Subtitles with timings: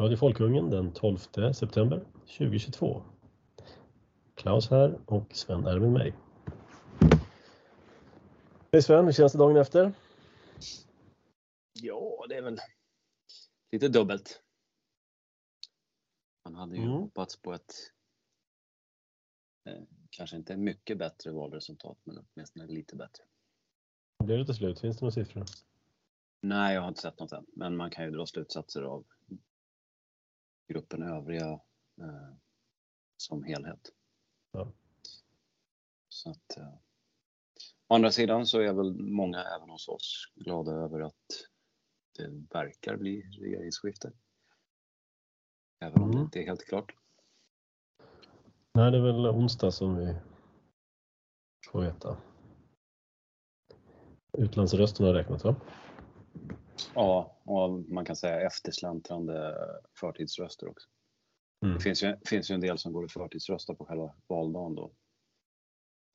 [0.00, 1.16] Radio Folkungen den 12
[1.52, 2.04] september
[2.38, 3.02] 2022.
[4.34, 6.14] Klaus här och Sven är med mig.
[8.72, 9.92] Hej Sven, hur känns det dagen efter?
[11.72, 12.58] Ja, det är väl
[13.72, 14.42] lite dubbelt.
[16.44, 16.94] Man hade ju Mm.
[16.94, 17.72] hoppats på ett
[19.64, 23.24] eh, kanske inte mycket bättre valresultat, men åtminstone lite bättre.
[24.24, 24.80] Blev det till slut?
[24.80, 25.44] Finns det några siffror?
[26.40, 29.04] Nej, jag har inte sett något än, men man kan ju dra slutsatser av
[30.68, 31.48] gruppen övriga
[32.00, 32.34] eh,
[33.16, 33.92] som helhet.
[34.52, 34.72] Ja.
[36.08, 36.74] Så att, eh,
[37.88, 41.14] å andra sidan så är väl många även hos oss glada över att
[42.16, 44.12] det verkar bli regeringsskifte.
[45.80, 46.24] Även om det Mm.
[46.24, 46.92] inte är helt klart.
[48.74, 50.16] Nej, det är väl onsdag som vi
[51.70, 52.16] får veta.
[54.38, 55.56] Utlandsrösterna har räknat va?
[56.94, 59.54] Ja, och man kan säga eftersläntrande
[59.94, 60.88] förtidsröster också.
[61.64, 61.76] Mm.
[61.76, 64.90] Det finns ju, finns ju en del som går och förtidsröstar på själva valdagen då.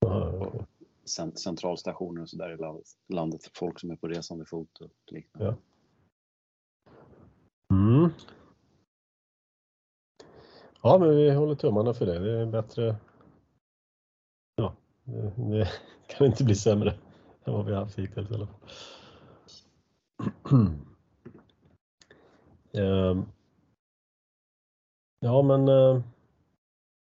[0.05, 0.65] Okej.
[1.05, 2.57] Cent- Centralstationer och så där i
[3.13, 3.41] landet.
[3.53, 5.45] Folk som är på resande fot och liknande.
[5.45, 5.55] Ja.
[7.75, 8.09] Mm.
[10.81, 12.19] Ja, men vi håller tummarna för det.
[12.19, 12.95] Det är bättre.
[14.55, 15.69] Ja, det, det
[16.07, 16.89] kan inte bli sämre
[17.43, 18.55] än vad vi har haft hittills i alla fall.
[22.75, 23.25] Ehm,
[25.19, 26.02] ja, men eh,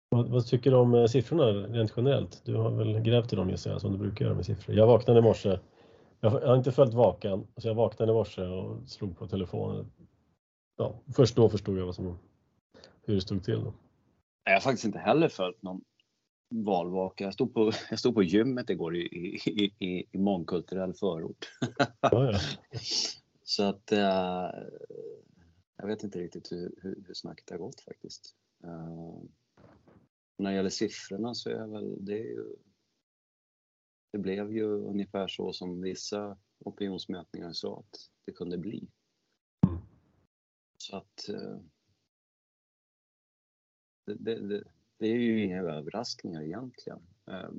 [0.08, 2.42] vad, vad tycker du om eh, siffrorna rent generellt?
[2.44, 4.76] Du har väl grävt i dem gissar jag, som du brukar göra med siffror.
[4.76, 5.58] Jag vaknade i morse.
[6.20, 9.92] Jag, har inte följt Vakan, så jag vaknade i morse och slog på telefonen.
[10.76, 12.18] Ja, först då förstod jag vad som,
[13.02, 13.64] hur det stod till.
[13.64, 13.72] Då.
[14.44, 15.80] Jag har faktiskt inte heller följt någon
[16.52, 17.24] valvaka.
[17.24, 21.50] Jag stod på, jag stod på gymmet igår i, i, i, i mångkulturell förort.
[22.00, 22.38] Ja, ja.
[23.44, 24.50] Så att eh,
[25.76, 28.34] jag vet inte riktigt hur, hur, hur snacket har gått faktiskt.
[28.64, 29.22] Eh,
[30.38, 32.56] när det gäller siffrorna så är väl det ju
[34.12, 38.88] det blev ju ungefär så som vissa opinionsmätningar sa att det kunde bli.
[39.66, 39.78] Mm.
[40.76, 41.58] Så att eh,
[44.06, 44.64] det, det, det,
[45.02, 47.00] det är ju inga överraskningar egentligen.
[47.26, 47.50] Eh,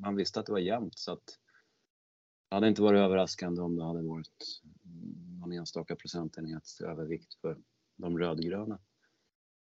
[0.00, 1.38] Man visste att det var jämnt så att
[2.48, 4.62] det hade inte varit överraskande om det hade varit
[5.40, 7.58] någon enstaka procentenhet övervikt för
[7.96, 8.78] de rödgröna.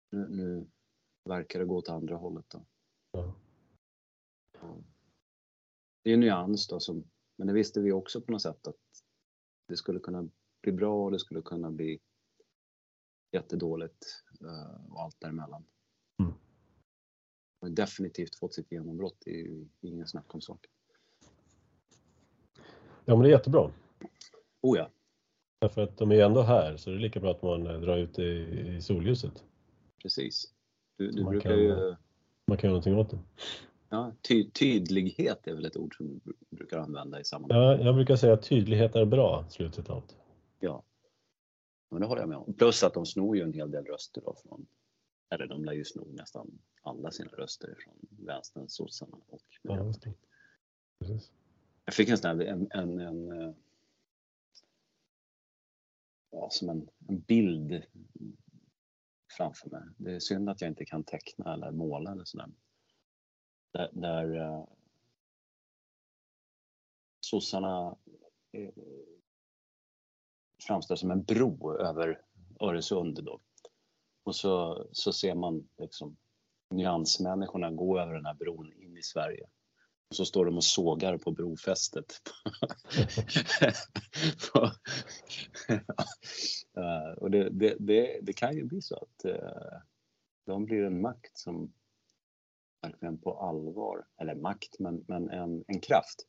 [0.09, 0.67] Nu, nu
[1.23, 2.45] verkar det gå åt andra hållet.
[2.49, 2.65] Då.
[3.11, 3.35] Ja.
[6.03, 7.03] Det är en nyans då, som,
[7.35, 9.03] men det visste vi också på något sätt att
[9.67, 10.29] det skulle kunna
[10.61, 11.99] bli bra och det skulle kunna bli
[13.31, 14.05] jättedåligt
[14.41, 15.65] eh, och allt däremellan.
[16.19, 16.33] Mm.
[17.61, 20.71] Har definitivt fått sitt genombrott, det är ingen snack om saken.
[23.05, 23.71] ja, men det är jättebra.
[24.61, 24.89] Oh ja,
[25.61, 27.97] Därför att de är ändå här, så det är lika bra att man eh, drar
[27.97, 29.43] ut det i, solljuset.
[30.01, 30.53] precis.
[30.97, 31.95] Du, du man brukar kan- ju,
[32.47, 33.19] Man kan göra någonting åt det.
[33.89, 37.79] ja, ty, tydlighet är väl ett ord som du brukar använda i sammanhanget.
[37.79, 40.15] Ja, jag brukar säga att tydlighet är bra, slutcitat.
[40.59, 40.83] Ja.
[41.89, 42.53] Men det håller jag med om.
[42.53, 44.65] Plus att de snor ju en hel del röster då från,
[45.29, 50.15] eller de lär ju sno nästan alla sina röster från vänstern, sossarna och Miljöpartiet.
[51.85, 53.53] Jag fick en sån här, en, en, en, eh,
[56.31, 57.83] ja, som en, en bild
[59.37, 59.83] framför mig.
[59.97, 62.49] Det är synd att jag inte kan teckna eller måla eller sådär.
[63.71, 64.67] Där, där eh,
[67.19, 67.97] sossarna
[68.51, 68.73] eh,
[70.67, 72.21] framställs som en bro över
[72.59, 73.41] Öresund då.
[74.27, 76.17] Och så, så ser man liksom
[76.69, 79.47] nyansmänniskorna gå över den här bron in i Sverige.
[80.09, 82.21] Och så står de och sågar på brofästet.
[87.17, 89.79] Och det, det, det, det kan ju bli så att eh,
[90.45, 91.73] de blir en makt som
[92.81, 96.27] verkligen på allvar, eller makt, men, men en, en kraft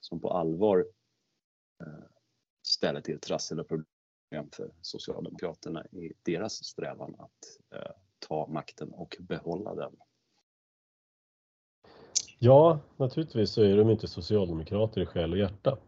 [0.00, 0.86] som på allvar
[1.80, 2.04] eh,
[2.62, 3.91] ställer till trassel och problem
[4.52, 9.96] för Socialdemokraterna i deras strävan att eh, ta makten och behålla den.
[12.38, 15.78] Ja, naturligtvis så är de inte socialdemokrater i själ och hjärta.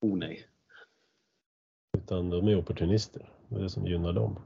[0.00, 0.46] Oh nej.
[1.98, 3.32] Utan de är opportunister.
[3.48, 4.40] Det är det som gynnar dem.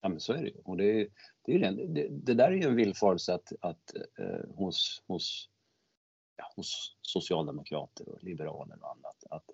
[0.00, 0.60] Ja men så är det ju.
[0.64, 1.00] Och det,
[1.44, 5.50] är det, det, det där är ju en villfarelse att, att eh, hos, hos,
[6.36, 9.50] ja, hos socialdemokrater och liberaler och annat att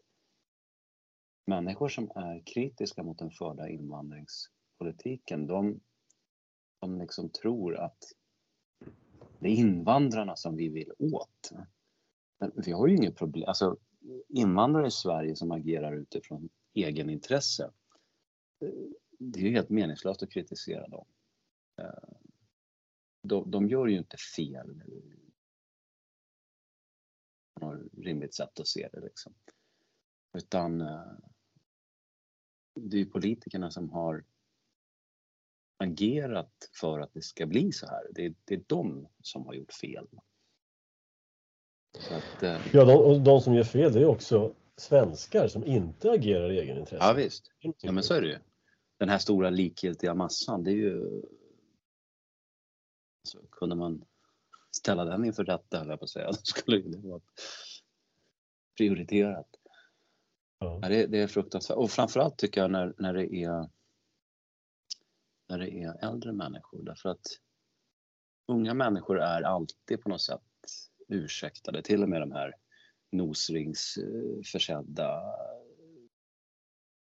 [1.45, 5.81] människor som är kritiska mot den förda invandringspolitiken de,
[6.81, 7.99] de liksom tror att
[9.39, 11.51] det är invandrarna som vi vill åt.
[12.39, 13.49] Men vi har ju inget problem.
[13.49, 13.77] Alltså,
[14.29, 17.71] invandrare i Sverige som agerar utifrån egenintresse
[19.19, 21.07] det är ju helt meningslöst att kritisera dem.
[21.77, 22.15] Eh,
[23.23, 24.83] de, de gör ju inte fel
[27.61, 29.35] något rimligt sätt att se det liksom.
[30.33, 31.13] Utan eh,
[32.75, 34.25] det är politikerna som har
[35.77, 38.07] agerat för att det ska bli så här.
[38.15, 40.09] Det är, det är de som har gjort fel.
[42.11, 42.61] Att, eh...
[42.73, 46.79] Ja, de, de som gör fel det är också svenskar som inte agerar i egen
[46.79, 47.05] intresse.
[47.05, 48.39] Ja visst, ja men så är det ju.
[48.99, 51.23] Den här stora likgiltiga massan, det är ju...
[53.23, 54.05] Så kunde man
[54.77, 57.21] ställa den inför rätta, höll jag på att säga, då skulle det vara
[58.77, 59.49] prioriterat.
[60.65, 60.89] Ja.
[60.89, 61.77] det, det, är fruktansvärt.
[61.77, 63.69] Och framförallt tycker jag när, när det är
[65.49, 67.27] när det är äldre människor därför att
[68.47, 70.41] unga människor är alltid på något sätt
[71.09, 72.55] ursäktade, till och med de här
[73.13, 75.23] nosringsförsedda eh,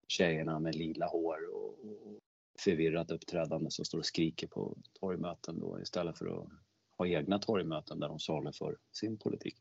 [0.08, 1.78] tjejerna med lila hår och,
[2.58, 6.48] förvirrat uppträdande som står och skriker på torgmöten då istället för att
[6.98, 9.56] ha egna torgmöten där de saluför sin politik.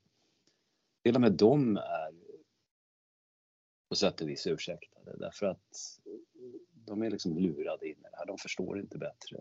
[1.03, 2.20] Till och med de är
[3.91, 5.99] på sätt och vis ursäktade därför att
[6.73, 9.37] de är liksom lurade in i det här, de förstår inte bättre.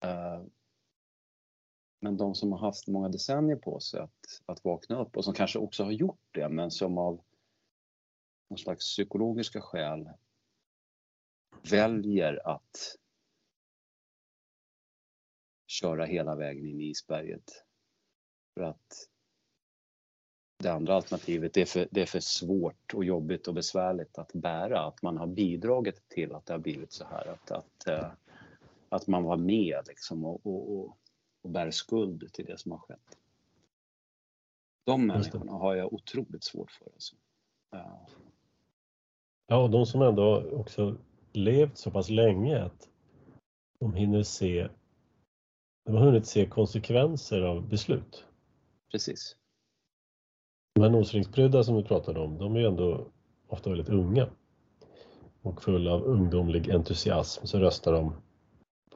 [0.00, 0.42] Eh,
[2.00, 5.34] men de som har haft många decennier på sig att, att vakna upp och som
[5.34, 7.24] kanske också har gjort det men som av
[8.48, 10.10] någon slags psykologiska skäl
[11.70, 12.96] väljer att
[15.66, 17.64] köra hela vägen in i isberget.
[18.54, 19.08] För att
[20.66, 24.32] det andra alternativet det är, för, det är för svårt och jobbigt och besvärligt att
[24.32, 24.80] bära.
[24.80, 27.26] Att man har bidragit till att det har blivit så här.
[27.26, 28.10] Att, att, eh,
[28.88, 30.98] att man var med liksom och, och, och,
[31.42, 33.18] och bär skuld till det som har skett.
[34.84, 36.84] De människorna har jag otroligt svårt för.
[36.84, 37.16] Alltså.
[37.70, 38.06] Ja.
[39.46, 40.96] ja, och de som ändå också
[41.32, 42.88] levt så pass länge att
[43.78, 44.68] de hinner se
[45.84, 48.24] de har hunnit se konsekvenser av beslut.
[48.90, 49.36] Precis.
[50.76, 53.06] De här nosringsprydda som vi pratade om, de är ju ändå
[53.48, 54.28] ofta väldigt unga.
[55.42, 58.12] Och fulla av ungdomlig entusiasm så röstar de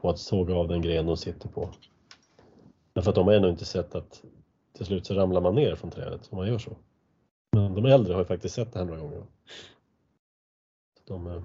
[0.01, 1.69] på att såga av den gren de sitter på.
[2.93, 4.23] Därför att de har ännu inte sett att
[4.73, 6.71] till slut så ramlar man ner från trädet om man gör så.
[7.57, 9.23] Men de äldre har ju faktiskt sett det här några gånger.
[11.07, 11.43] De, eh,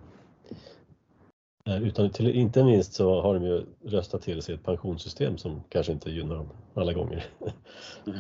[1.75, 5.63] eh, utan till, inte minst så har de ju röstat till sig ett pensionssystem som
[5.69, 7.25] kanske inte gynnar dem alla gånger.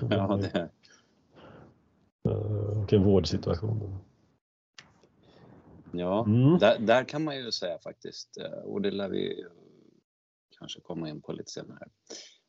[0.09, 0.69] Ja, det,
[2.25, 3.99] och en vårdsituation.
[5.91, 6.57] Ja, mm.
[6.57, 9.45] där, där, kan man ju säga faktiskt, eh, och det lär vi
[10.59, 11.87] kanske komma in på lite senare.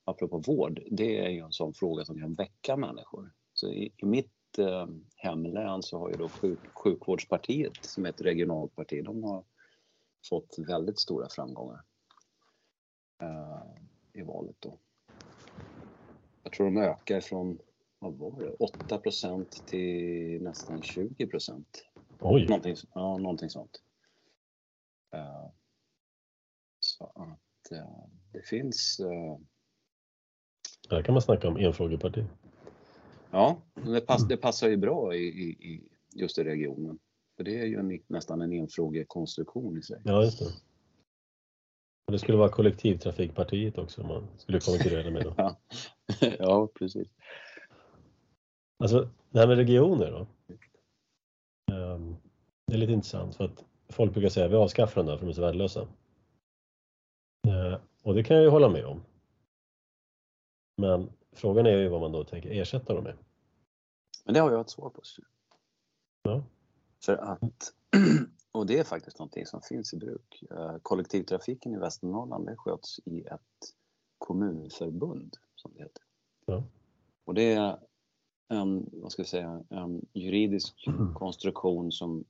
[0.04, 3.32] Apropå vård, det är ju en sån fråga som kan väcka människor.
[3.52, 4.86] Så i, i mitt eh,
[5.16, 9.44] hemlän så har ju då sjuk, sjukvårdspartiet, som är ett regionalt parti, de har
[10.28, 11.82] fått väldigt stora framgångar
[13.22, 14.78] eh, i valet då.
[16.42, 17.58] Jag tror de ökar från
[17.98, 18.50] vad var det,
[18.94, 21.28] 8% till nästan 20
[22.20, 22.46] Oj!
[22.46, 23.82] Någonting, ja, någonting sånt.
[25.14, 25.50] Uh,
[26.80, 29.00] så att uh, det finns...
[29.00, 29.38] Uh...
[30.88, 32.24] Där kan man snacka om enfrågeparti.
[33.30, 36.98] Ja, det, pass, det passar ju bra i, i, i, just i regionen.
[37.36, 40.00] För det är ju en, nästan en enfrågekonstruktion i sig.
[40.04, 40.46] Ja, just det.
[42.12, 45.54] Det skulle vara kollektivtrafikpartiet också man skulle konkurrera med dem.
[46.38, 47.08] ja, precis.
[48.78, 50.26] Alltså det här med regioner då.
[51.74, 52.16] Ehm,
[52.66, 55.24] det är lite intressant för att folk brukar säga att vi avskaffar dem där för
[55.26, 55.88] de är så värdelösa.
[57.48, 59.02] Ehm, och det kan jag ju hålla med om.
[60.76, 63.16] Men frågan är ju vad man då tänker ersätta dem med.
[64.24, 65.02] Men det har jag ett svar på.
[66.22, 66.44] Ja.
[67.04, 67.72] För att,
[68.52, 70.42] och det är faktiskt någonting som finns i bruk.
[70.50, 73.74] Ehm, kollektivtrafiken i Västernorrland det sköts i ett
[74.18, 76.02] kommunförbund som det heter.
[76.46, 76.64] Ja.
[77.24, 77.78] Och det
[78.48, 81.14] en, vad ska jag säga, en juridisk mm.
[81.14, 82.24] konstruktion som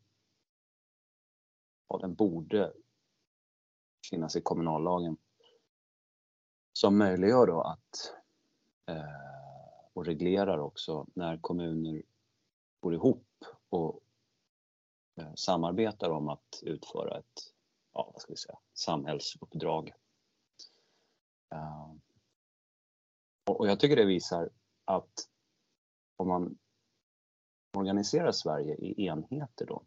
[1.88, 2.72] ja, den borde
[4.10, 5.16] finnas i kommunallagen.
[6.72, 8.14] Som möjliggör då att
[8.86, 9.36] eh,
[9.92, 12.02] och reglerar också när kommuner
[12.80, 14.00] går ihop och
[15.16, 17.52] eh, samarbetar om att utföra ett
[17.92, 19.92] ja, vad ska vi säga, samhällsuppdrag.
[23.44, 24.50] Och, och jag tycker det visar
[24.84, 25.28] att
[26.16, 26.58] om man
[27.76, 29.82] organiserar Sverige i enheter då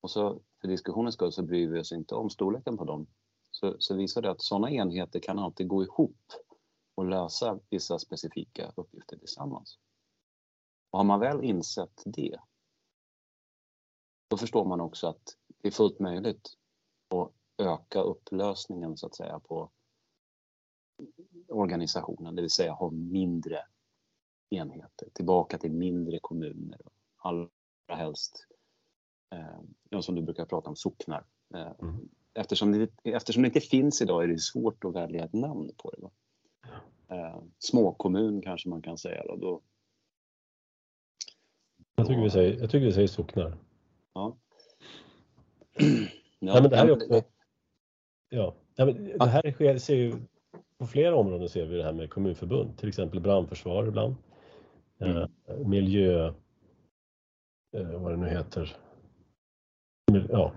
[0.00, 3.06] och så för diskussionens skull så bryr vi oss inte om storleken på dem
[3.50, 6.32] så, så visar det att sådana enheter kan alltid gå ihop
[6.94, 9.78] och lösa vissa specifika uppgifter tillsammans.
[10.90, 12.38] Och har man väl insett det
[14.28, 16.56] då förstår man också att det är fullt möjligt
[17.08, 19.70] att öka upplösningen så att säga på
[21.48, 23.66] organisationen, det vill säga ha mindre
[24.52, 26.80] enheter, tillbaka till mindre kommuner.
[27.16, 27.48] Allra
[27.88, 28.46] helst,
[29.90, 31.24] eh, som du brukar prata om, socknar.
[31.54, 32.08] Eh, mm.
[32.34, 35.90] eftersom, det, eftersom det inte finns idag är det svårt att välja ett namn på
[35.90, 36.10] det.
[37.14, 39.24] Eh, småkommun kanske man kan säga.
[39.24, 39.36] Då.
[39.36, 39.60] då
[41.94, 43.58] jag, tycker vi säger, jag tycker vi säger socknar.
[44.12, 44.36] Ja.
[46.38, 47.22] ja, men det här är också...
[48.28, 50.14] Ja, men det här sker, ser ju
[50.78, 54.14] på flera områden ser vi det här med kommunförbund, till exempel brandförsvar ibland.
[55.02, 55.16] Mm.
[55.16, 56.26] Eh, miljö,
[57.76, 58.76] eh, vad det nu heter,
[60.28, 60.52] ja,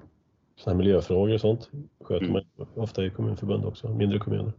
[0.56, 2.34] sådana miljöfrågor och sånt sköter mm.
[2.58, 4.54] man ofta i kommunförbund också, mindre kommuner.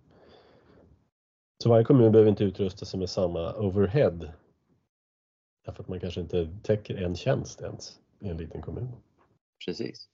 [1.62, 4.32] Så varje kommun behöver inte utrusta sig med samma overhead.
[5.64, 8.88] Därför att man kanske inte täcker en tjänst ens i en liten kommun.
[9.66, 10.08] Precis.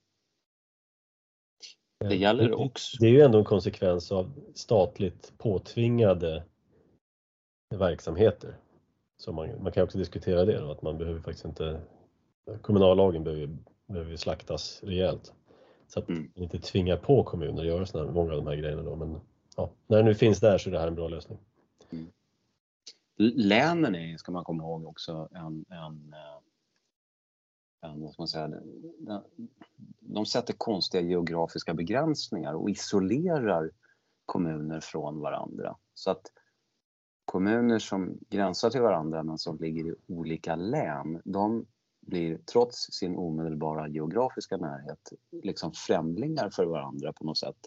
[1.99, 2.97] Det gäller också.
[2.99, 6.43] Det är ju ändå en konsekvens av statligt påtvingade
[7.75, 8.57] verksamheter.
[9.17, 11.81] Så man, man kan också diskutera det då, att man behöver faktiskt inte,
[12.61, 15.33] kommunallagen behöver, behöver slaktas rejält.
[15.87, 16.31] Så att mm.
[16.35, 18.95] man inte tvingar på kommuner att göra såna, många av de här grejerna då.
[18.95, 19.21] Men
[19.57, 21.39] ja, när det nu finns där så är det här en bra lösning.
[21.89, 22.07] Mm.
[23.17, 26.39] Länen är, ska man komma ihåg också, en, en, eh,
[29.99, 33.71] de sätter konstiga geografiska begränsningar och isolerar
[34.25, 35.75] kommuner från varandra.
[35.93, 36.31] Så att
[37.33, 41.65] kommuner som gränsar till varandra men som ligger i olika län, de
[42.01, 47.57] blir trots sin omedelbara geografiska närhet liksom främlingar för varandra på något sätt.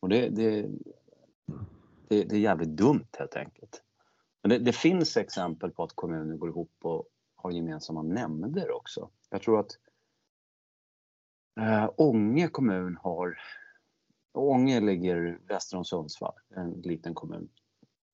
[0.00, 0.62] Och det, det,
[2.08, 3.82] det, det är jävligt dumt helt enkelt.
[4.42, 9.10] Men det, det, finns exempel på att kommuner går ihop och har gemensamma nämnder också.
[9.30, 9.78] Jag tror att
[11.60, 13.38] äh, Ånge kommun har
[14.32, 17.48] Ånge ligger väster om Sundsvall, en liten kommun,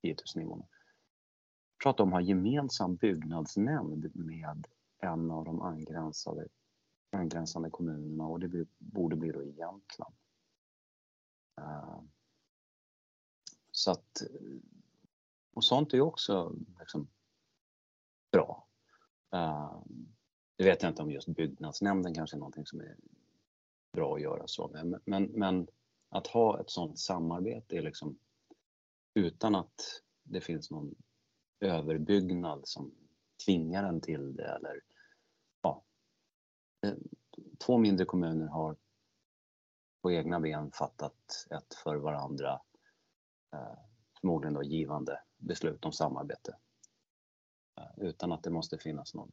[0.06, 0.68] 10 000 invånare.
[1.76, 4.66] Jag tror att de har gemensam byggnadsnämnd med
[4.98, 6.48] en av de angränsade,
[7.12, 10.14] angränsande kommunerna och det borde bli då i Jämtland.
[11.60, 12.00] Eh,
[13.70, 14.22] så att,
[15.52, 17.08] och sånt är ju också liksom
[18.32, 18.66] bra.
[19.32, 19.82] Eh,
[20.56, 22.96] det vet jag inte om just byggnadsnämnden kanske är någonting som är
[23.92, 25.00] bra att göra så med.
[25.04, 25.68] Men, men
[26.08, 28.18] att ha ett sånt samarbete är liksom
[29.16, 30.94] utan att det finns någon
[31.60, 32.94] överbyggnad som
[33.46, 34.80] tvingar en till det eller
[35.62, 35.84] ja.
[36.86, 36.94] Eh,
[37.66, 38.76] två mindre kommuner har
[40.02, 42.60] på egna ben fattat ett för varandra
[43.52, 43.78] eh,
[44.20, 46.56] förmodligen då givande beslut om samarbete.
[47.80, 49.32] Eh, utan att det måste finnas någon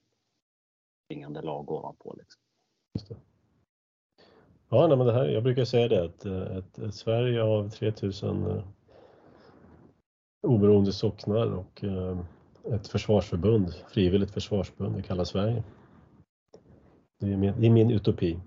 [1.08, 2.16] tvingande lag ovanpå.
[2.18, 2.42] Liksom.
[4.70, 7.70] Ja, nej, men det här, jag brukar säga det att eh, ett, ett Sverige av
[7.70, 8.64] 3000
[10.44, 11.84] oberoende socknar och
[12.74, 15.64] ett försvarsförbund, frivilligt försvarsförbund vi kallar Sverige.
[17.20, 18.40] Det är min, det är min utopi.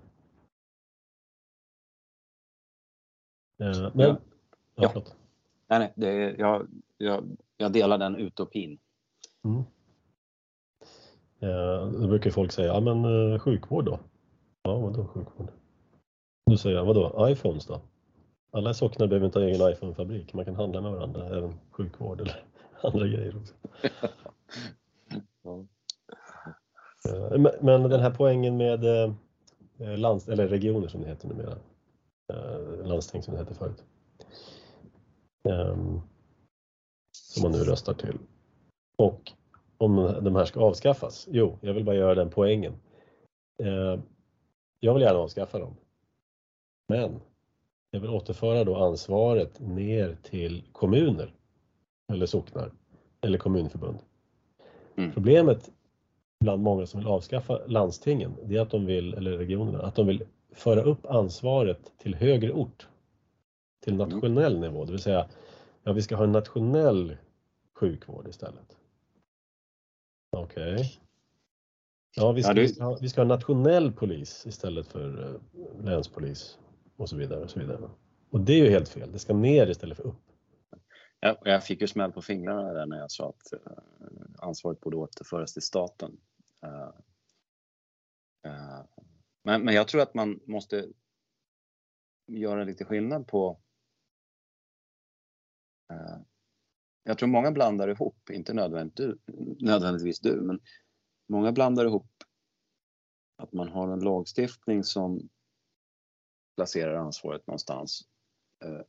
[3.57, 4.17] Men, ja.
[4.75, 5.03] Ja, ja.
[5.67, 8.79] Nej, nej, det är, jag, jag, jag delar den utopin.
[9.43, 9.63] Mm.
[12.01, 13.99] då brukar folk säga, ja men eh, sjukvård då?
[14.63, 15.51] Ja, vadå sjukvård?
[16.45, 17.81] Då säger jag, vadå, iPhones då?
[18.57, 22.43] Alla socknar behöver inte ha egen iPhone-fabrik, man kan handla med varandra, även sjukvård eller
[22.81, 23.53] andra grejer också.
[25.43, 25.65] ja.
[27.09, 31.57] Eh, men den här poängen med eh, lands eller regioner som det heter numera,
[32.33, 33.83] eh, landsting som det hette förut,
[35.43, 36.01] ehm,
[37.11, 38.17] som man nu röstar till.
[38.97, 39.31] Och
[39.77, 41.27] om de här ska avskaffas?
[41.31, 42.73] Jo, jag vill bara göra den poängen.
[44.79, 45.75] Jag vill gärna avskaffa dem.
[46.87, 47.19] Men
[47.91, 51.33] jag vill återföra då ansvaret ner till kommuner
[52.13, 52.71] eller socknar
[53.21, 53.99] eller kommunförbund.
[54.95, 55.11] Mm.
[55.11, 55.69] Problemet
[56.39, 60.07] bland många som vill avskaffa landstingen, det är att de vill, eller regionerna, att de
[60.07, 62.87] vill föra upp ansvaret till högre ort.
[63.83, 64.09] Till mm.
[64.09, 64.61] nationell mm.
[64.61, 65.27] nivå, det vill säga
[65.83, 67.17] ja, vi ska ha en nationell
[67.73, 68.77] sjukvård istället.
[70.37, 70.73] Okej.
[70.73, 70.85] Okay.
[72.15, 72.83] Ja, vi ska, ja, du...
[72.83, 76.57] ha, vi ska ha nationell polis istället för uh, länspolis
[76.97, 77.43] och så vidare.
[77.43, 77.89] Och så vidare.
[78.29, 80.21] Och det är ju helt fel, det ska ner istället för upp.
[81.19, 83.73] Ja, jag fick ju smäll på fingrarna där när jag sa att eh,
[84.37, 86.17] ansvaret borde återföras till staten.
[86.63, 86.91] Eh,
[88.51, 88.85] eh,
[89.43, 90.87] men, men jag tror att man måste
[92.27, 93.59] göra lite skillnad på
[97.03, 98.53] jag tror många blandar ihop, inte
[99.59, 100.59] nödvändigtvis du, men
[101.27, 102.11] många blandar ihop
[103.37, 105.29] att man har en lagstiftning som
[106.57, 108.01] placerar ansvaret någonstans.
[108.63, 108.81] Eh,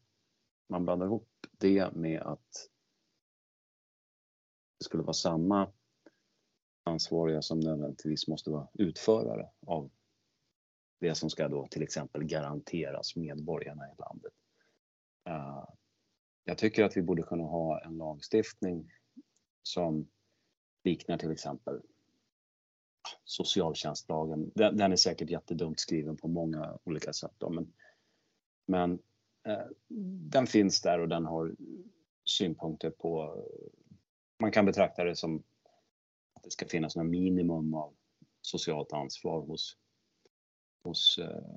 [0.69, 2.69] man blandar ihop det med att
[4.79, 5.73] det skulle vara samma
[6.83, 9.91] ansvariga som nödvändigtvis måste vara utförare av
[11.01, 14.33] det som ska då till exempel garanteras medborgarna i landet.
[15.25, 15.65] Eh,
[16.45, 18.91] jag tycker att vi borde kunna ha en lagstiftning
[19.63, 20.09] som
[20.85, 21.83] liknar till exempel
[23.25, 24.51] socialtjänstlagen.
[24.55, 27.35] Den, den är säkert jättedumt skriven på många olika sätt.
[27.39, 27.73] Då, men
[28.69, 28.99] men
[29.47, 29.67] eh,
[30.31, 31.57] den finns där och den har
[32.25, 33.43] synpunkter på...
[34.41, 35.43] Man kan betrakta det som
[36.35, 37.95] att det ska finnas något minimum av
[38.43, 39.77] socialt ansvar hos,
[40.85, 41.57] hos eh,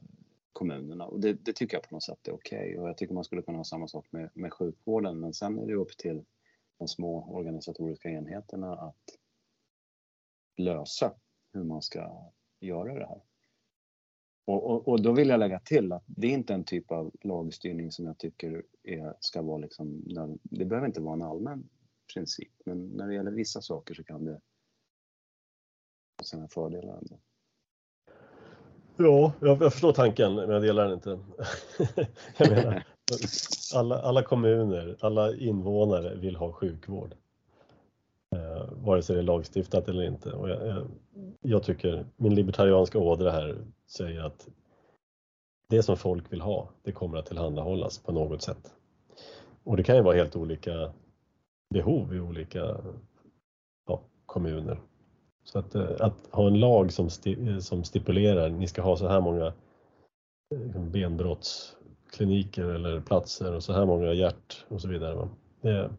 [0.51, 1.05] kommunerna.
[1.05, 2.77] Och det, det, tycker jag på något sätt är okej okay.
[2.77, 5.67] och jag tycker man skulle kunna ha samma sak med, med sjukvården men sen är
[5.67, 6.25] det upp till
[6.77, 9.17] de små organisatoriska enheterna att
[10.57, 11.13] lösa
[11.53, 13.21] hur man ska göra det här.
[14.45, 17.11] Och, och, och, då vill jag lägga till att det är inte en typ av
[17.21, 20.03] lagstyrning som jag tycker är, ska vara liksom,
[20.43, 21.69] det behöver inte vara en allmän
[22.13, 24.39] princip men när det gäller vissa saker så kan det ha
[26.23, 27.19] sina fördelar ändå.
[28.97, 31.09] Ja, jag, jag förstår tanken men jag delar den inte.
[32.37, 32.83] jag menar,
[33.75, 37.15] alla, alla kommuner, alla invånare vill ha sjukvård.
[38.35, 40.31] Eh, vare sig det är lagstiftat eller inte.
[40.31, 40.87] Och jag, jag,
[41.41, 43.57] jag tycker min libertarianska ådra här
[43.87, 44.47] säger att
[45.67, 48.73] det som folk vill ha, det kommer att tillhandahållas på något sätt.
[49.63, 50.93] Och det kan ju vara helt olika
[51.73, 52.77] behov i olika
[53.87, 54.79] ja, kommuner.
[55.43, 59.07] Så att, eh, att, ha en lag som, sti, som stipulerar ni ska ha så
[59.07, 59.45] här många
[60.55, 65.29] eh, benbrottskliniker eller platser och så här många hjärt och så vidare.
[65.61, 65.89] Det,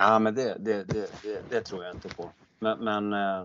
[0.00, 1.10] Ja, men det, det, det,
[1.50, 2.30] det, tror jag inte på.
[2.58, 3.44] Men, men eh,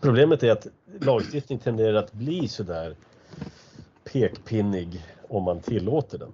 [0.00, 0.66] Problemet är att
[1.00, 2.96] lagstiftning tenderar att bli sådär
[4.04, 6.32] pekpinnig om man tillåter den.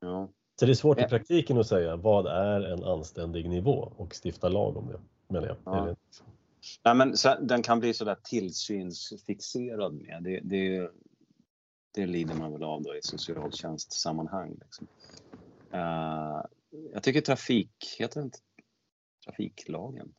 [0.00, 0.28] Ja.
[0.60, 4.48] Så det är svårt i praktiken att säga vad är en anständig nivå och stifta
[4.48, 5.56] lag om det, menar jag.
[5.64, 5.96] Ja.
[6.84, 10.22] Nej, men den kan bli sådär tillsynsfixerad med.
[10.22, 10.90] Det, det,
[11.94, 14.58] det lider man väl av då i socialtjänstsammanhang.
[14.60, 14.86] Liksom.
[15.74, 16.44] Uh,
[16.92, 18.38] jag tycker trafik, heter inte
[19.24, 20.14] trafiklagen?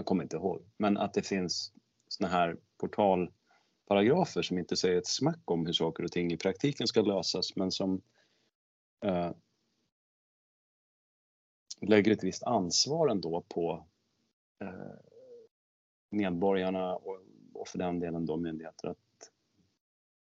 [0.00, 0.62] Jag kommer inte ihåg.
[0.76, 1.72] Men att det finns
[2.08, 6.86] såna här portalparagrafer som inte säger ett smack om hur saker och ting i praktiken
[6.86, 8.02] ska lösas men som
[9.04, 9.30] eh,
[11.80, 13.86] lägger ett visst ansvar ändå på
[14.60, 14.98] eh,
[16.10, 17.20] medborgarna och,
[17.54, 19.30] och, för den delen då myndigheter att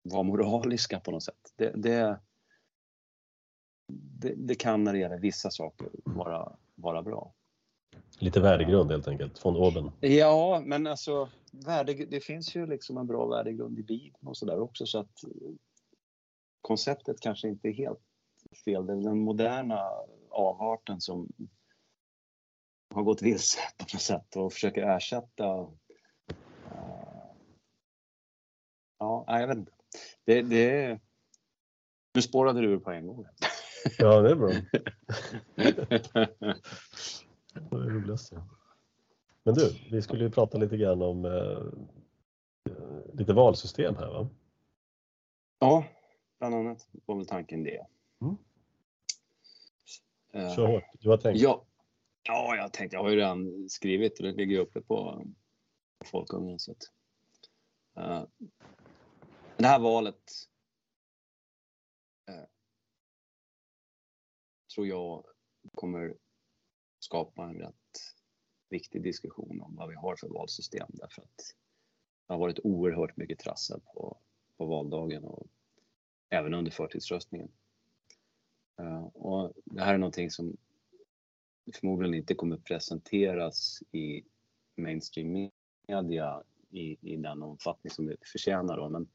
[0.03, 1.53] vara moraliska på något sätt.
[1.55, 2.19] Det, det,
[4.21, 7.33] det, det, kan när det gäller vissa saker vara, vara bra.
[8.19, 9.91] Lite värdegrund helt enkelt, från oben.
[9.99, 14.59] Ja, men alltså värde, det finns ju liksom en bra värdegrund i Bibeln och sådär
[14.59, 15.23] också så att
[16.61, 17.99] konceptet kanske inte är helt
[18.65, 18.85] fel.
[18.85, 19.89] Det är den moderna
[20.29, 21.27] avarten som
[22.93, 25.69] har gått vilse på något sätt och försöker ersätta uh,
[28.99, 29.71] Ja, jag vet inte.
[30.25, 30.99] Det, det,
[32.13, 33.25] nu spårade du på en gång.
[33.97, 34.51] Ja, det är bra.
[37.71, 38.33] det är roligast.
[39.43, 41.63] Men du, vi skulle ju prata lite grann om eh,
[43.13, 44.29] lite valsystem här va?
[45.59, 45.85] Ja,
[46.39, 47.85] bland annat var väl tanken det.
[48.21, 48.37] Mm.
[50.35, 51.41] Uh, hårt, du har tänkt?
[51.41, 51.65] Ja,
[52.23, 52.93] ja, jag har tänkt.
[52.93, 55.25] Jag har ju redan skrivit och det ligger uppe på,
[55.99, 56.59] på Folkungen.
[56.59, 56.83] Så att,
[57.97, 58.25] uh,
[59.57, 60.31] det här valet
[62.29, 62.45] uh,
[64.75, 65.25] tror jag
[65.75, 66.15] kommer
[66.99, 67.73] skapa en rätt
[68.69, 71.55] viktig diskussion om vad vi har för valsystem därför att
[72.27, 74.17] det har varit oerhört mycket trassel på,
[74.57, 75.47] på valdagen och
[76.29, 77.51] även under förtidsröstningen.
[78.79, 80.57] Eh, och det här är någonting som
[81.73, 84.23] förmodligen inte kommer presenteras i
[84.75, 85.51] mainstream
[85.87, 88.77] media i, i den omfattning som det förtjänar.
[88.77, 88.89] Då.
[88.89, 89.09] Men,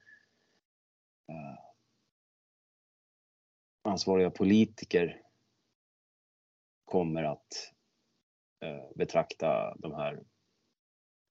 [1.28, 1.58] eh,
[3.82, 5.22] ansvariga politiker
[6.92, 7.72] kommer att
[8.61, 10.22] eh, betrakta de här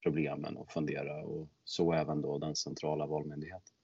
[0.04, 3.76] problemen och fundera och så även då den centrala valmyndigheten.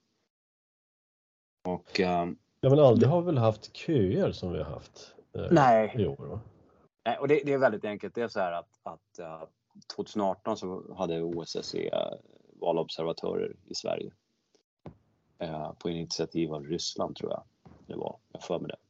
[1.68, 2.28] Och, eh,
[2.60, 5.94] ja, men aldrig har vi väl haft köer som vi har haft eh, nej.
[5.98, 6.26] i år?
[6.26, 6.40] Va?
[7.04, 8.14] Nej, och det, det, är väldigt enkelt.
[8.14, 9.44] Det är så här att, att uh,
[9.96, 11.90] 2018 så hade OSSE
[12.60, 14.12] valobservatörer i Sverige.
[15.78, 17.42] På initiativ av Ryssland tror jag
[17.86, 18.18] det var.
[18.32, 18.87] Jag för mig det.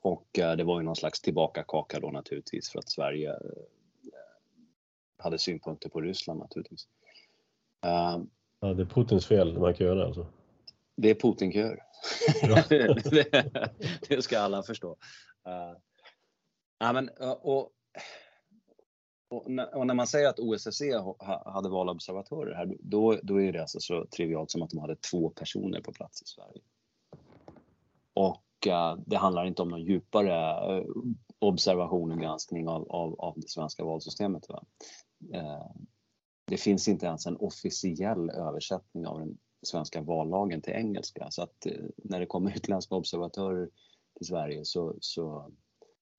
[0.00, 3.38] Och eh, det var ju någon slags tillbakakaka då naturligtvis för att Sverige eh,
[5.18, 6.88] hade synpunkter på Ryssland naturligtvis.
[7.86, 8.30] Ehm,
[8.60, 10.26] ja, det är Putins fel, man kan göra alltså?
[10.98, 11.78] det är Putin-köer.
[12.42, 12.64] Ja.
[12.68, 13.50] det,
[14.08, 14.90] det ska alla förstå.
[15.48, 15.78] Uh,
[16.78, 17.70] ja, men, uh, och,
[19.28, 23.52] och, när, och, när man säger att OSSE ha, hade valobservatörer här, då, då är
[23.52, 26.60] det alltså så trivialt som att de hade två personer på plats i Sverige.
[28.14, 30.84] Och och det handlar inte om någon djupare eh,
[31.38, 34.48] observation och granskning av, av, av det svenska valsystemet.
[34.48, 34.64] Va?
[35.34, 35.66] Eh,
[36.44, 41.30] det finns inte ens en officiell översättning av den svenska vallagen till engelska.
[41.30, 43.70] Så att eh, när det kommer utländska observatörer
[44.16, 45.52] till Sverige så, så,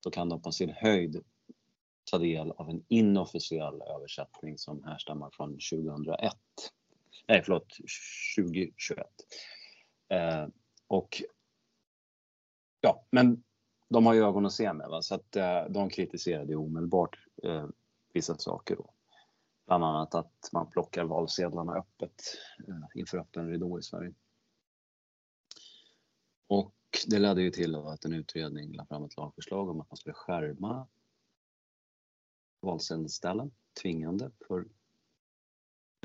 [0.00, 1.24] så kan de på sin höjd
[2.10, 6.32] ta del av en inofficiell översättning som härstammar från 2001.
[7.28, 7.68] Nej, förlåt,
[8.36, 9.06] 2021.
[10.08, 10.46] Eh,
[10.86, 11.22] och
[12.80, 13.42] ja, men
[13.88, 15.02] de har ju ögon att se med va?
[15.02, 17.66] så att eh, de kritiserade omedelbart eh,
[18.12, 18.90] vissa saker då.
[19.66, 22.22] Bland annat att man plockar valsedlarna öppet
[22.68, 24.14] eh, inför öppen ridå i Sverige.
[26.46, 26.74] Och
[27.06, 30.14] det ledde ju till att en utredning lade fram ett lagförslag om att man skulle
[30.14, 30.88] skärma
[32.60, 33.50] valsedelsställen
[33.82, 34.68] tvingande för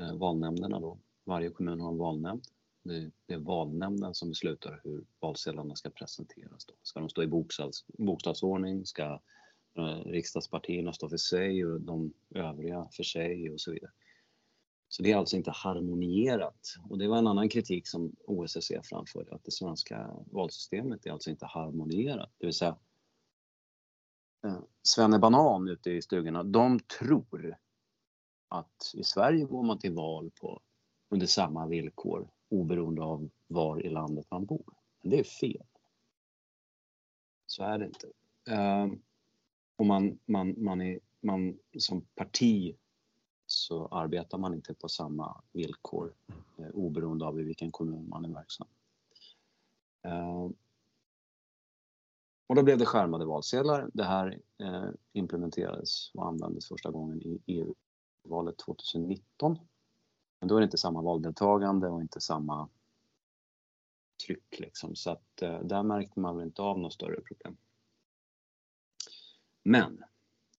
[0.00, 0.98] eh, valnämnderna då.
[1.24, 2.46] Varje kommun har en valnämnd.
[2.86, 6.64] Det är valnämnden som beslutar hur valsedlarna ska presenteras.
[6.66, 6.74] Då.
[6.82, 7.26] Ska de stå i
[7.98, 8.86] bokstavsordning?
[8.86, 9.20] Ska
[9.78, 13.90] Eh, riksdagspartierna stå för sig och de övriga för sig och så vidare.
[14.88, 16.74] Så det är alltså inte harmonierat.
[16.88, 21.30] Och det var en annan kritik som OSSE framförde, att det svenska valsystemet är alltså
[21.30, 22.30] inte harmonierat.
[22.38, 22.76] Det vill säga,
[24.46, 27.56] eh, Svenne Banan ute i stugorna, de tror
[28.48, 30.60] att i Sverige går man till val på
[31.10, 34.74] under samma villkor oberoende av var i landet man bor.
[35.00, 35.66] Men det är fel.
[37.46, 38.06] Så är det inte.
[38.50, 39.02] Ehm,
[39.76, 42.76] och man, man, man, är, man som parti
[43.46, 46.14] så arbetar man inte på samma villkor
[46.58, 48.68] eh, oberoende av i vilken kommun man är verksam.
[50.02, 50.50] Eh,
[52.46, 53.90] och då blev det skärmade valsedlar.
[53.94, 59.58] Det här eh, implementerades och användes första gången i EU-valet 2019.
[60.40, 62.68] Men då är det inte samma valdeltagande och inte samma
[64.26, 64.96] tryck liksom.
[64.96, 67.56] Så att eh, där märkte man väl inte av något större problem.
[69.62, 70.04] Men,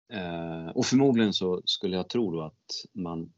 [0.08, 3.32] eh, och förmodligen så skulle jag tro då att man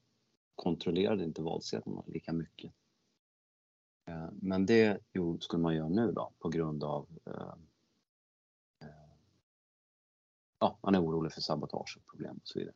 [0.54, 2.72] kontrollerade inte valsedlarna lika mycket.
[4.08, 7.54] Eh, men det jo, skulle man göra nu då på grund av eh,
[8.82, 8.88] eh
[10.58, 12.74] ja, man är orolig för sabotage och problem och så vidare.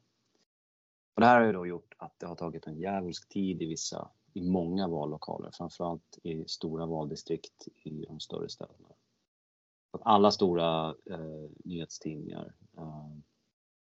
[1.14, 3.66] Och det här har ju då gjort att det har tagit en djävulsk tid i
[3.66, 8.88] vissa, i många vallokaler, framförallt i stora valdistrikt i de större städerna
[10.00, 13.10] alla stora eh, nyhetstidningar, eh,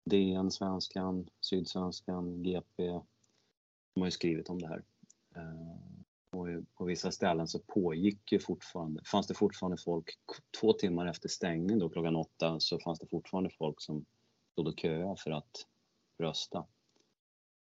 [0.05, 2.87] DN, Svenskan, Sydsvenskan, GP,
[3.95, 4.85] de har ju skrivit om det här.
[5.37, 5.77] Eh,
[6.31, 10.11] och på vissa ställen så pågick ju fortfarande, fanns det fortfarande folk,
[10.61, 14.05] två timmar efter stängning då klockan åtta så fanns det fortfarande folk som
[14.53, 15.67] stod och köade för att
[16.19, 16.67] rösta.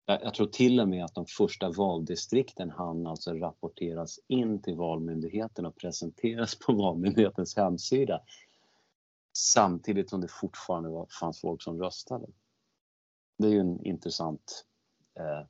[0.10, 5.66] Jag tror till och med att de första valdistrikten hann alltså rapporteras in till Valmyndigheten
[5.66, 8.22] och presenteras på Valmyndighetens hemsida.
[9.34, 12.28] Samtidigt som det fortfarande fanns folk som röstade.
[13.38, 14.66] Det är ju en intressant
[15.20, 15.48] eh,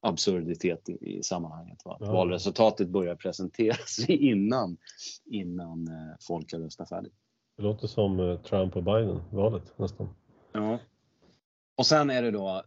[0.00, 1.84] absurditet i, i sammanhanget.
[1.84, 1.96] Va?
[2.00, 2.12] Ja.
[2.12, 4.76] Valresultatet börjar presenteras innan,
[5.24, 7.14] innan eh, folk har röstat färdigt.
[7.56, 10.08] Det låter som eh, Trump och Biden, valet nästan.
[10.52, 10.78] Ja.
[11.76, 12.62] Och sen är det då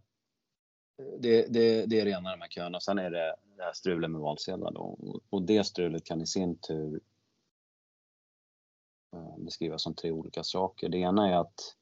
[1.18, 2.80] det, det, det är det ena, de här köerna.
[2.80, 4.98] Sen är det det här strulet med valsedlar då.
[5.30, 7.00] Och det strulet kan i sin tur
[9.12, 10.88] eh, beskrivas som tre olika saker.
[10.88, 11.76] Det ena är att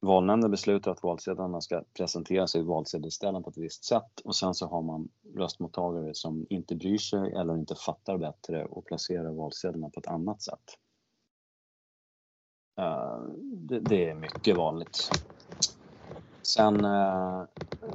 [0.00, 4.66] valnämnden beslutar att valsedlarna ska presenteras i valsedelsställen på ett visst sätt och sen så
[4.66, 10.00] har man röstmottagare som inte bryr sig eller inte fattar bättre och placerar valsedlarna på
[10.00, 10.78] ett annat sätt.
[12.78, 13.22] Eh,
[13.80, 15.10] det är mycket vanligt.
[16.54, 17.44] Sen eh,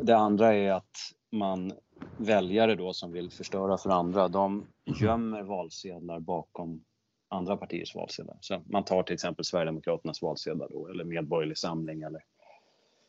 [0.01, 0.97] det andra är att
[1.31, 1.73] man
[2.17, 4.67] väljare då som vill förstöra för andra, de
[5.01, 6.83] gömmer valsedlar bakom
[7.27, 8.37] andra partiers valsedlar.
[8.41, 12.23] Så man tar till exempel Sverigedemokraternas valsedlar då, eller Medborgerlig Samling eller,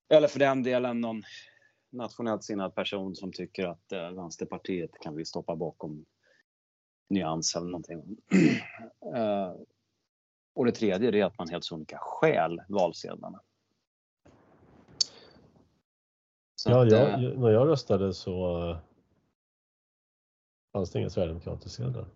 [0.09, 1.23] eller för den delen någon
[1.93, 6.05] nationellt sinnad person som tycker att eh, Vänsterpartiet kan vi stoppa bakom
[7.09, 8.03] nyans eller någonting.
[9.15, 9.53] eh,
[10.55, 13.41] och det tredje är att man helt sonika stjäl valsedlarna.
[16.67, 18.79] Så ja, att, jag, eh, när jag röstade så eh,
[20.73, 22.07] fanns det inga Sverigedemokrater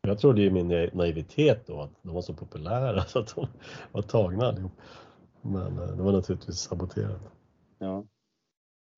[0.00, 3.46] Jag trodde i min naivitet då att de var så populära så att de
[3.92, 4.72] var tagna allihop.
[5.42, 7.20] Men eh, det var naturligtvis saboterat.
[7.78, 8.04] Ja.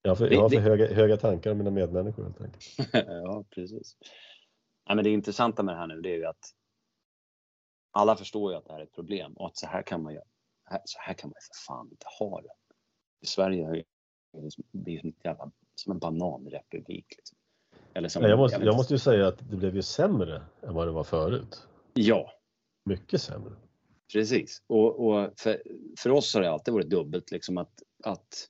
[0.02, 2.64] Jag har för, jag har för höga, höga tankar om mina medmänniskor helt enkelt.
[3.06, 3.96] ja, precis.
[4.88, 6.54] Nej, men det intressanta med det här nu det är ju att
[7.90, 10.12] alla förstår ju att det här är ett problem och att så här kan man
[10.12, 10.20] ju,
[10.84, 12.52] så här kan man ju för fan inte ha det.
[13.20, 13.84] I Sverige
[14.32, 17.06] har ju blivit jävla, som en bananrepublik.
[17.16, 17.38] Liksom.
[17.94, 20.88] Eller som, jag, måste, jag måste ju säga att det blev ju sämre än vad
[20.88, 21.66] det var förut.
[21.94, 22.32] Ja.
[22.84, 23.52] Mycket sämre.
[24.12, 24.62] Precis.
[24.66, 25.62] Och, och för,
[25.98, 28.48] för oss har det alltid varit dubbelt liksom att, att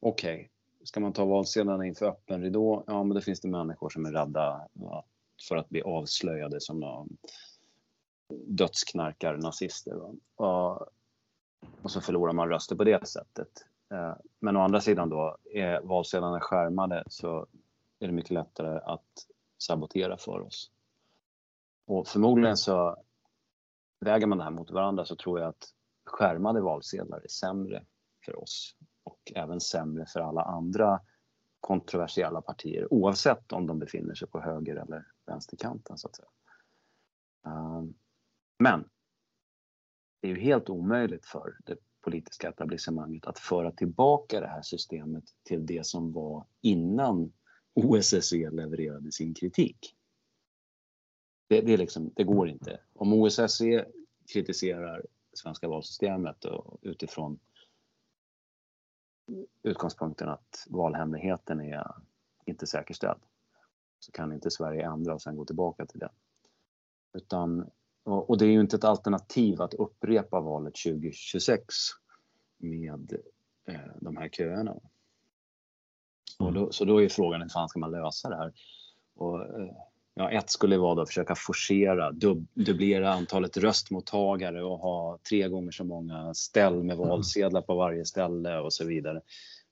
[0.00, 0.48] okej, okay,
[0.84, 2.84] ska man ta valsedlarna inför öppen ridå?
[2.86, 4.68] Ja, men då finns det människor som är rädda
[5.48, 7.16] för att bli avslöjade som någon
[8.46, 10.00] dödsknarkar, nazister.
[10.36, 10.86] Och,
[11.82, 13.48] och så förlorar man röster på det sättet.
[13.92, 17.46] Eh, men å andra sidan då, är valsedlarna skärmade så
[17.98, 19.26] är det mycket lättare att
[19.58, 20.70] sabotera för oss.
[21.86, 22.96] Och förmodligen så
[24.00, 25.68] väger man det här mot varandra så tror jag att
[26.04, 27.84] skärmade valsedlar är sämre
[28.24, 31.00] för oss och även sämre för alla andra
[31.60, 36.28] kontroversiella partier oavsett om de befinner sig på höger eller vänsterkanten så att säga.
[37.46, 37.82] Eh,
[38.58, 38.88] men
[40.20, 45.24] det är ju helt omöjligt för det politiska etablissemanget att föra tillbaka det här systemet
[45.42, 47.32] till det som var innan
[47.74, 49.96] OSSE levererade sin kritik.
[51.48, 52.80] Det, det, liksom, det går inte.
[52.92, 53.86] Om OSSE
[54.32, 54.96] kritiserar
[55.30, 57.38] det svenska valsystemet och utifrån
[59.62, 61.94] utgångspunkten att valhemligheten är
[62.44, 63.20] inte säkerställd
[63.98, 66.10] så kan inte Sverige ändra och sen gå tillbaka till det.
[67.12, 67.70] Utan,
[68.04, 71.64] och det är ju inte ett alternativ att upprepa valet 2026
[72.58, 73.12] med
[73.68, 74.76] eh, de här köerna.
[76.38, 78.52] Och då, så då är frågan hur fan ska man lösa det här?
[79.14, 79.72] Och, eh,
[80.14, 85.70] ja, ett skulle vara att försöka forcera, dub, dubblera antalet röstmottagare och ha tre gånger
[85.70, 89.20] så många ställ med valsedlar på varje ställe och så vidare.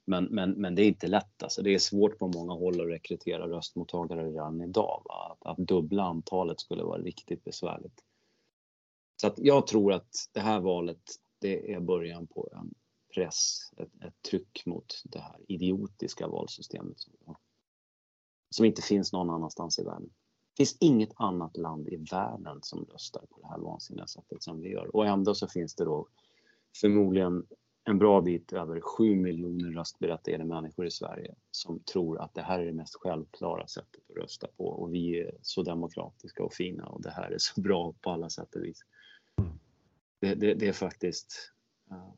[0.05, 1.43] Men, men, men det är inte lätt.
[1.43, 1.63] Alltså.
[1.63, 5.03] Det är svårt på många håll att rekrytera röstmottagare redan idag.
[5.09, 8.01] Att, att dubbla antalet skulle vara riktigt besvärligt.
[9.21, 11.01] Så att jag tror att det här valet
[11.39, 12.75] det är början på en
[13.15, 17.13] press, ett, ett tryck mot det här idiotiska valsystemet som,
[18.51, 20.11] som inte finns någon annanstans i världen.
[20.53, 24.61] Det finns inget annat land i världen som röstar på det här vansinniga sättet som
[24.61, 24.97] vi gör.
[24.97, 26.09] Och ändå så finns det då
[26.81, 27.47] förmodligen
[27.85, 32.61] en bra bit över 7 miljoner röstberättigade människor i Sverige som tror att det här
[32.61, 36.87] är det mest självklara sättet att rösta på och vi är så demokratiska och fina
[36.87, 38.85] och det här är så bra på alla sätt och vis.
[40.21, 41.53] Det, det, det är faktiskt
[41.91, 42.13] eh,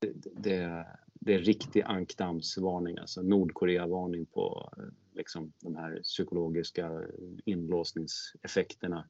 [0.00, 7.02] det, det, det, är riktig ankdammsvarning, alltså Nordkorea-varning på eh, liksom, de här psykologiska
[7.44, 9.08] inlåsningseffekterna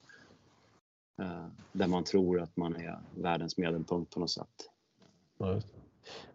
[1.23, 4.71] eh, där man tror att man är världens medelpunkt på något sätt.
[5.39, 5.61] Ja,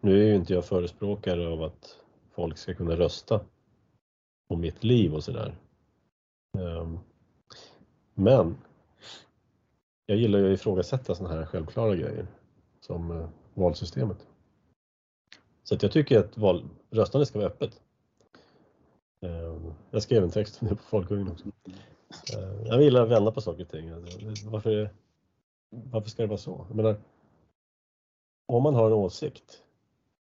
[0.00, 1.98] nu är ju inte jag förespråkare av att
[2.30, 3.44] folk ska kunna rösta
[4.48, 5.58] om mitt liv och sådär.
[6.58, 6.98] Ehm,
[8.14, 8.56] men
[10.10, 12.26] jag gillar ju att ifrågasätta sådana här självklara grejer
[12.80, 14.26] som eh, valsystemet.
[15.64, 17.80] Så att jag tycker att val, röstandet ska vara öppet.
[19.20, 21.44] Ehm, jag skrev en text nu på Folkungen också.
[22.38, 23.90] Ehm, jag gillar att vända på saker och ting.
[24.50, 24.90] Varför,
[25.70, 26.66] varför ska det vara så?
[26.68, 26.96] Jag menar,
[28.46, 29.62] om man har en åsikt,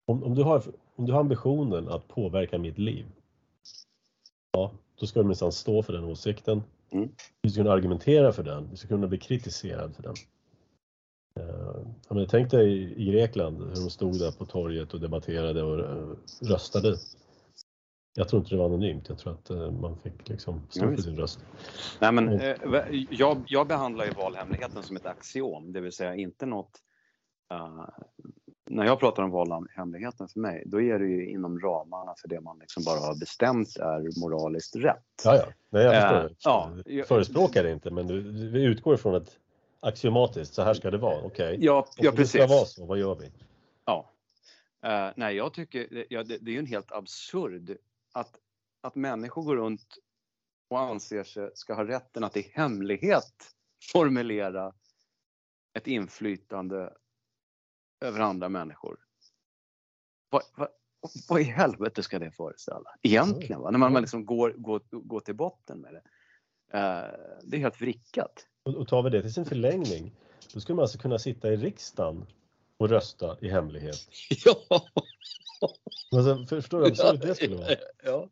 [0.07, 0.63] om, om, du har,
[0.97, 3.07] om du har ambitionen att påverka mitt liv,
[4.53, 6.63] ja, då ska du minsann stå för den åsikten.
[6.91, 7.09] Mm.
[7.41, 10.15] Du ska kunna argumentera för den, du ska kunna bli kritiserad för den.
[11.41, 15.79] Uh, men tänk dig i Grekland hur de stod där på torget och debatterade och
[15.79, 16.97] uh, röstade.
[18.17, 21.03] Jag tror inte det var anonymt, jag tror att uh, man fick liksom stå för
[21.03, 21.41] sin röst.
[22.01, 22.41] Nej, men,
[23.11, 26.81] jag, jag behandlar ju valhemligheten som ett axiom, det vill säga inte något
[27.53, 27.89] Uh,
[28.71, 32.41] när jag pratar om valhemligheten för mig, då är det ju inom ramarna för det
[32.41, 35.23] man liksom bara har bestämt är moraliskt rätt.
[35.25, 35.47] Ja, ja.
[35.71, 36.25] Nej, jag förstår.
[36.25, 39.39] Uh, ja, jag förespråkar det inte, men du, vi utgår ifrån att
[39.81, 41.19] axiomatiskt, så här ska det vara.
[41.19, 41.57] Okej, okay.
[41.61, 42.33] ja, ja, precis.
[42.33, 43.33] det ska vara så, vad gör vi?
[43.85, 44.11] Ja.
[44.87, 47.77] Uh, nej, jag tycker ja, det, det är ju en helt absurd
[48.13, 48.39] att,
[48.81, 49.99] att människor går runt
[50.69, 53.35] och anser sig ska ha rätten att i hemlighet
[53.93, 54.73] formulera
[55.75, 56.93] ett inflytande
[58.01, 58.97] över andra människor.
[60.31, 60.69] Vad, vad,
[61.29, 62.91] vad i helvete ska det föreställa?
[63.03, 63.71] Egentligen, va?
[63.71, 66.03] när man, man liksom går, går, går till botten med det.
[66.79, 68.47] Uh, det är helt vrickat.
[68.63, 70.13] Och, och tar vi det till sin förlängning,
[70.55, 72.27] då skulle man alltså kunna sitta i riksdagen
[72.77, 73.97] och rösta i hemlighet.
[74.45, 74.87] Ja!
[76.17, 77.69] Alltså, förstår du hur absurt det skulle vara?
[78.05, 78.29] Ja.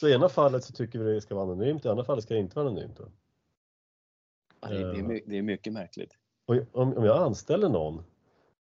[0.00, 2.34] Så i ena fallet så tycker vi det ska vara anonymt, i andra fallet ska
[2.34, 2.96] det inte vara anonymt.
[2.96, 3.08] Då.
[4.60, 6.16] Ja, det, är, det, är, det är mycket märkligt.
[6.46, 8.04] Och om, om jag anställer någon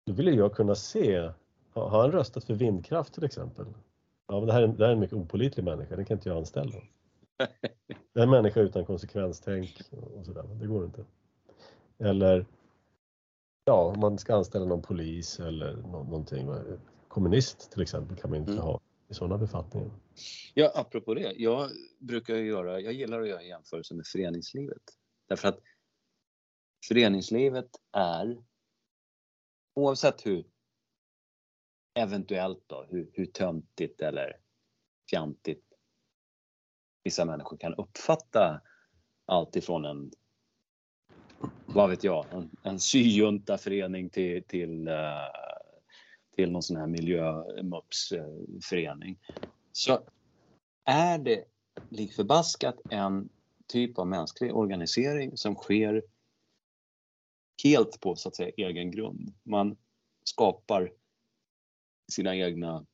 [0.05, 1.31] då vill jag kunna se,
[1.73, 3.65] har han röstat för vindkraft till exempel?
[4.27, 6.29] Ja, men det här, är, det här är en mycket opolitlig människa, det kan inte
[6.29, 6.71] jag anställa.
[8.17, 10.43] En människa utan konsekvenstänk och sådär.
[10.43, 11.05] Det går inte.
[11.99, 12.45] Eller
[13.65, 16.49] ja, om man ska anställa någon polis eller någonting.
[17.07, 18.63] Kommunist till exempel kan man inte mm.
[18.63, 19.91] ha i sådana befattningar.
[20.53, 21.33] Ja, apropå det.
[21.37, 24.81] Jag brukar göra, jag gillar att göra jämförelser med föreningslivet.
[25.27, 25.59] Därför att
[26.87, 28.37] föreningslivet är,
[29.75, 30.45] oavsett hur
[31.93, 34.37] eventuellt då, hur, hur töntigt eller
[35.09, 35.63] fjantigt
[37.03, 38.61] vissa människor kan uppfatta
[39.25, 40.11] allt ifrån en,
[41.65, 45.29] vad vet jag, en, en syjuntaförening till, till, eh,
[46.35, 49.19] till någon sån här miljömupsförening.
[49.71, 49.99] Så
[50.85, 51.45] är det
[51.89, 53.29] lik förbaskat en
[53.67, 56.03] typ av mänsklig organisering som sker
[57.63, 59.33] helt på så att säga egen grund.
[59.43, 59.77] Man
[60.23, 60.91] skapar
[62.11, 62.85] sina egna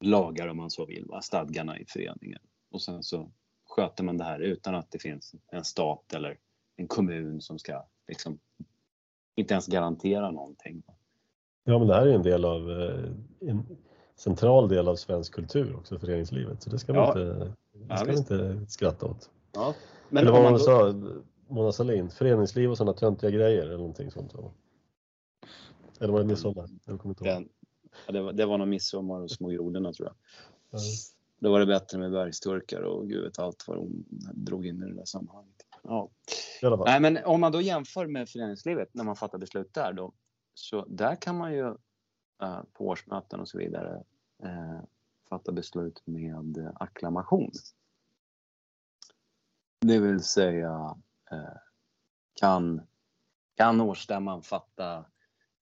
[0.00, 1.22] lagar om man så vill, va?
[1.22, 2.42] stadgarna i föreningen.
[2.70, 3.30] Och sen så
[3.68, 6.38] sköter man det här utan att det finns en stat eller
[6.76, 8.38] en kommun som ska liksom
[9.36, 10.82] inte ens garantera någonting.
[11.64, 13.78] Ja, men det här är en del av eh, en
[14.16, 16.62] central del av svensk kultur också, föreningslivet.
[16.62, 17.08] Så det ska man ja.
[17.08, 19.30] inte, det ska ja, inte skratta åt.
[19.52, 19.74] Ja.
[20.08, 20.58] Men eller vad man då...
[20.58, 20.94] sa,
[21.50, 24.34] Mona Sahlin, föreningsliv och sådana töntiga grejer eller någonting sånt.
[26.00, 26.68] Eller var det midsommar?
[26.84, 27.48] Jag kommer inte ihåg.
[28.06, 30.14] Ja, det, var, det var nog midsommar och små jorden tror jag.
[30.80, 30.84] Mm.
[31.38, 34.86] Då var det bättre med bergsturkar och gud vet allt vad de drog in i
[34.86, 35.66] det där sammanhanget.
[35.82, 36.10] Ja.
[36.62, 40.12] Nej, men om man då jämför med föreningslivet när man fattar beslut där då.
[40.54, 41.64] Så där kan man ju
[42.42, 44.02] uh, på årsmöten och så vidare
[44.44, 44.80] uh,
[45.28, 47.50] fatta beslut med acklamation.
[49.80, 50.96] Det vill säga
[51.32, 51.56] Eh,
[52.34, 52.82] kan,
[53.56, 55.04] kan årsstämman fatta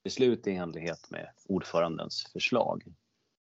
[0.05, 2.85] beslut i enlighet med ordförandens förslag.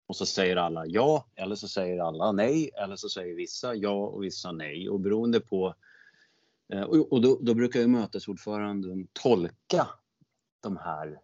[0.07, 4.07] Och så säger alla ja, eller så säger alla nej, eller så säger vissa ja
[4.07, 4.91] och vissa nej.
[4.91, 5.75] Och beroende på...
[6.73, 9.89] Eh, och då, då brukar ju mötesordföranden tolka
[10.61, 11.21] de här,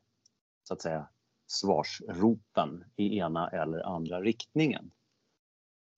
[0.65, 1.09] så att säga,
[1.47, 4.91] svarsropen i ena eller andra riktningen.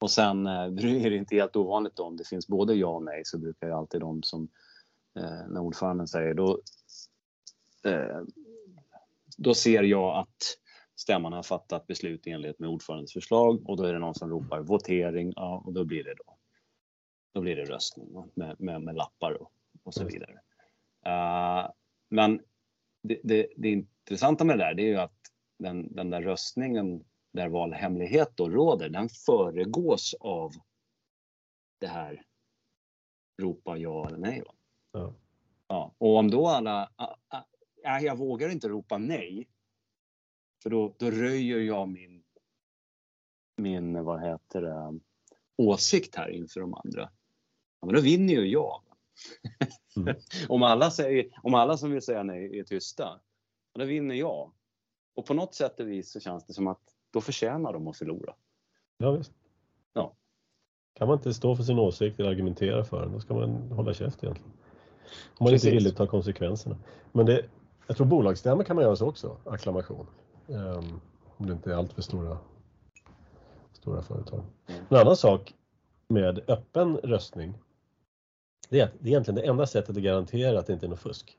[0.01, 0.63] Och sen eh,
[1.05, 3.73] är det inte helt ovanligt om det finns både ja och nej så brukar ju
[3.73, 4.49] alltid de som,
[5.17, 6.61] Eh, när ordföranden säger då,
[7.85, 8.21] eh,
[9.39, 10.59] då ser jag att
[10.95, 14.31] stämman har fattat beslut i enlighet med ordförandens förslag och då är det någon som
[14.31, 16.37] ropar votering ja, och då blir det då.
[17.33, 20.33] Då blir det röstning med, med, med lappar och, och så vidare.
[21.07, 21.71] Uh,
[22.09, 22.41] men
[23.03, 25.21] det, det, det, intressanta med det där det är ju att
[25.59, 30.53] den, den där röstningen där valhemlighet då råder, den föregås av
[31.79, 32.23] det här
[33.43, 34.43] ropa ja eller nej.
[34.93, 35.15] Ja.
[35.69, 35.95] ja.
[35.99, 36.91] Och om då alla,
[37.85, 39.49] äh, jag vågar inte ropa nej.
[40.63, 42.23] För då, då röjer jag min,
[43.57, 45.01] min vad heter det,
[45.57, 47.11] åsikt här inför de andra.
[47.81, 48.83] Ja, men då vinner ju jag.
[49.97, 50.17] Mm.
[50.49, 53.21] om, alla säger, om alla som vill säga nej är tysta,
[53.75, 54.53] då vinner jag.
[55.15, 57.97] Och på något sätt och vis så känns det som att då förtjänar de att
[57.97, 58.35] förlora.
[58.99, 59.33] Ja, visst.
[59.93, 60.17] Ja.
[60.95, 63.95] Kan man inte stå för sin åsikt eller argumentera för den, då ska man hålla
[63.95, 64.53] käft egentligen.
[65.39, 65.73] Om man Precis.
[65.73, 66.77] inte att ta konsekvenserna.
[67.13, 67.45] Men det,
[67.87, 70.07] jag tror bolagsstämmor kan man göra så också, acklamation.
[70.47, 71.01] Um,
[71.37, 72.39] om det inte är allt för stora,
[73.73, 74.43] stora företag.
[74.89, 75.55] En annan sak
[76.09, 77.55] med öppen röstning,
[78.69, 80.91] det är att det är egentligen det enda sättet att garantera att det inte är
[80.91, 81.39] något fusk.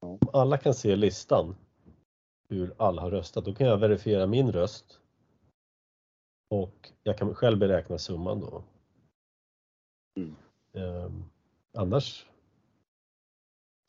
[0.00, 1.56] Om alla kan se listan
[2.48, 5.00] hur alla har röstat, då kan jag verifiera min röst
[6.48, 8.62] och jag kan själv beräkna summan då.
[10.16, 10.36] Mm.
[10.72, 11.24] Um,
[11.72, 12.29] annars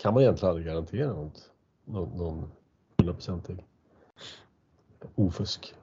[0.02, 1.52] kan man egentligen aldrig garantera något,
[1.86, 2.52] någon
[2.98, 3.66] hundraprocentig
[5.16, 5.74] ofusk.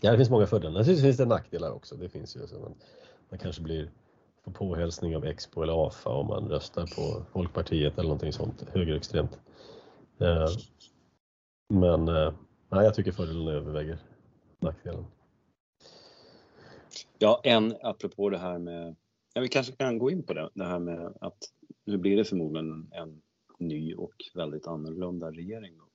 [0.00, 0.72] Ja, det finns många fördelar.
[0.72, 1.96] Naturligtvis finns det nackdelar också.
[1.96, 2.74] Det finns ju så man,
[3.28, 3.90] man kanske blir
[4.44, 9.38] får påhälsning av Expo eller AFA om man röstar på Folkpartiet eller någonting sånt högerextremt.
[10.20, 10.48] Eh,
[11.68, 12.32] men eh,
[12.68, 13.98] nej, jag tycker fördelarna överväger
[14.60, 15.06] nackdelen.
[17.18, 18.96] Ja, en apropå det här med,
[19.34, 21.38] ja, vi kanske kan gå in på det, det här med att
[21.88, 23.22] nu blir det förmodligen en
[23.58, 25.78] ny och väldigt annorlunda regering.
[25.78, 25.88] Då.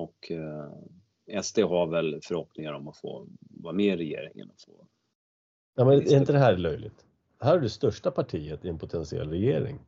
[0.00, 4.50] Och eh, SD har väl förhoppningar om att få vara med i regeringen.
[4.50, 4.86] Och få
[5.74, 7.06] ja, men är inte det här löjligt?
[7.40, 9.78] Här är det största partiet i en potentiell regering.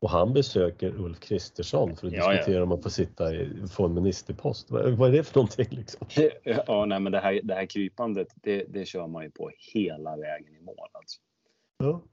[0.00, 2.62] Och han besöker Ulf Kristersson för att ja, diskutera ja.
[2.62, 4.70] om att få sitta i, få en ministerpost.
[4.70, 6.06] Vad, vad är det för någonting liksom?
[6.66, 10.16] Ja, nej, men det här, det här krypandet, det, det kör man ju på hela
[10.16, 11.20] vägen i mål alltså.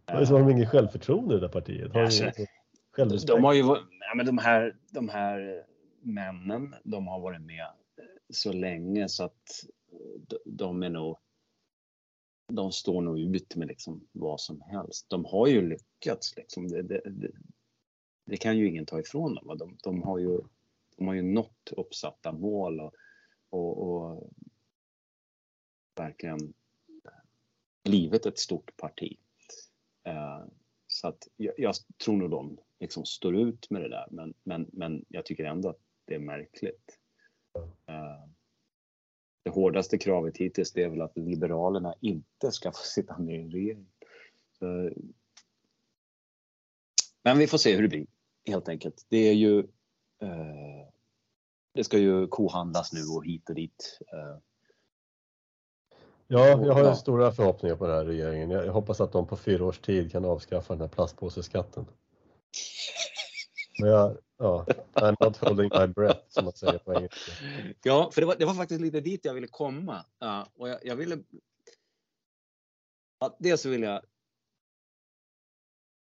[0.06, 1.94] Ja, så har de ingen självförtroende i det där partiet?
[1.94, 2.32] Har alltså,
[2.96, 5.64] de, de har ju, ja, men de här, de här
[6.02, 7.68] männen, de har varit med
[8.30, 9.66] så länge så att
[10.46, 11.18] de är nog
[12.52, 15.10] de står nog ut med liksom vad som helst.
[15.10, 16.68] De har ju lyckats liksom.
[16.68, 17.32] Det, det, det,
[18.26, 19.58] det kan ju ingen ta ifrån dem.
[19.58, 20.40] De, de, har, ju,
[20.98, 22.94] de har ju nått uppsatta mål och,
[23.50, 24.30] och, och
[25.96, 26.54] verkligen
[27.84, 29.18] blivit ett stort parti.
[30.04, 30.44] Eh,
[30.88, 34.70] så att jag, jag, tror nog de liksom står ut med det där men, men,
[34.74, 37.00] men jag tycker ändå att det är märkligt.
[37.86, 38.26] Eh,
[39.44, 43.42] det hårdaste kravet hittills det är väl att Liberalerna inte ska få sitta med i
[43.42, 43.88] en regering.
[44.60, 44.92] Så,
[47.24, 48.08] men vi får se hur det blir
[48.46, 49.06] helt enkelt.
[49.10, 49.60] Det är ju
[50.22, 50.88] eh,
[51.74, 54.00] det ska ju kohandlas nu och hit och dit.
[54.14, 54.38] Eh.
[56.34, 58.50] Ja, jag har stora förhoppningar på den här regeringen.
[58.50, 61.86] Jag hoppas att de på fyra års tid kan avskaffa den här plastpåseskatten.
[63.80, 67.32] Men jag, ja, I'm not holding my breath som man säger på engelska.
[67.84, 70.06] Ja, för det var, det var faktiskt lite dit jag ville komma.
[70.20, 71.24] Ja, och jag, jag ville...
[73.20, 74.02] Ja, dels så vill jag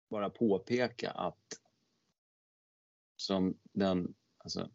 [0.10, 1.60] bara påpeka att
[3.18, 4.70] som den, alltså,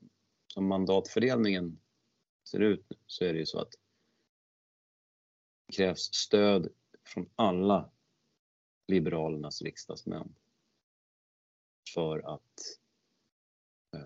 [0.47, 1.81] som mandatfördelningen
[2.49, 3.75] ser ut nu så är det ju så att
[5.73, 6.69] krävs stöd
[7.05, 7.91] från alla
[8.89, 10.35] Liberalernas riksdagsmän
[11.95, 12.79] för att
[13.95, 14.01] eh,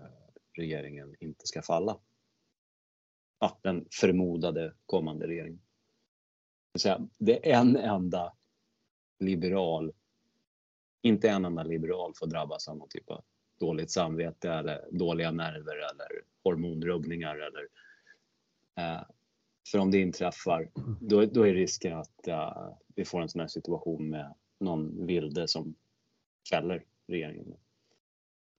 [0.53, 1.99] regeringen inte ska falla.
[3.39, 5.61] Ja, den förmodade kommande regeringen.
[7.17, 8.33] Det är en enda
[9.19, 9.93] liberal,
[11.01, 13.23] inte en enda liberal får drabbas av någon typ av
[13.59, 17.67] dåligt samvete eller dåliga nerver eller hormonrubbningar eller
[18.77, 19.01] eh,
[19.71, 20.69] för om det inträffar
[21.01, 25.47] då, då är risken att uh, vi får en sån här situation med någon vilde
[25.47, 25.75] som
[26.49, 27.57] fäller regeringen.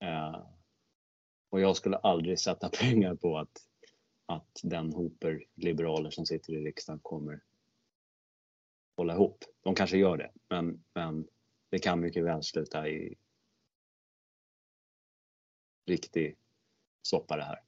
[0.04, 0.46] Uh,
[1.50, 3.66] och jag skulle aldrig sätta pengar på att,
[4.26, 7.40] att den hoper liberaler som sitter i riksdagen kommer
[8.96, 9.44] hålla ihop.
[9.62, 11.28] De kanske gör det, men, men
[11.70, 13.14] det kan mycket väl sluta i
[15.86, 16.36] riktig
[17.02, 17.62] soppa det här.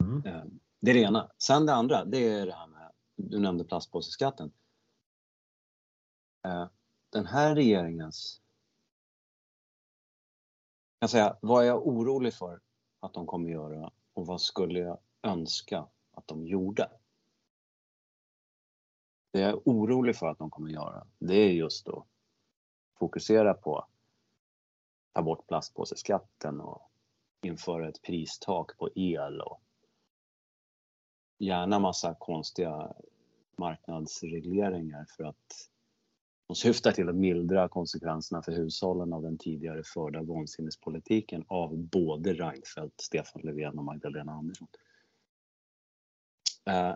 [0.00, 0.26] Mm.
[0.26, 0.44] Eh,
[0.82, 1.30] det är det ena.
[1.38, 4.52] Sen det andra, det är det här med, du nämnde plastpåseskatten.
[6.44, 6.68] Eh,
[7.10, 8.40] den här regeringens,
[10.98, 12.60] jag säga, vad är jag orolig för
[13.00, 16.90] att de kommer göra och vad skulle jag önska att de gjorde?
[19.32, 22.06] Det jag är orolig för att de kommer göra, det är just att
[22.98, 23.86] fokusera på
[25.12, 26.90] ta bort plastpåseskatten och
[27.42, 29.62] införa ett pristak på el och
[31.42, 32.92] gärna massa konstiga
[33.56, 35.68] marknadsregleringar för att
[36.46, 42.32] de syftar till att mildra konsekvenserna för hushållen av den tidigare förda vansinnespolitiken av både
[42.32, 44.68] Reinfeldt, Stefan Löfven och Magdalena Andersson.
[46.64, 46.94] Eh,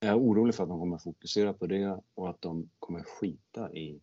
[0.00, 3.72] jag är orolig för att de kommer fokusera på det och att de kommer skita
[3.72, 4.00] i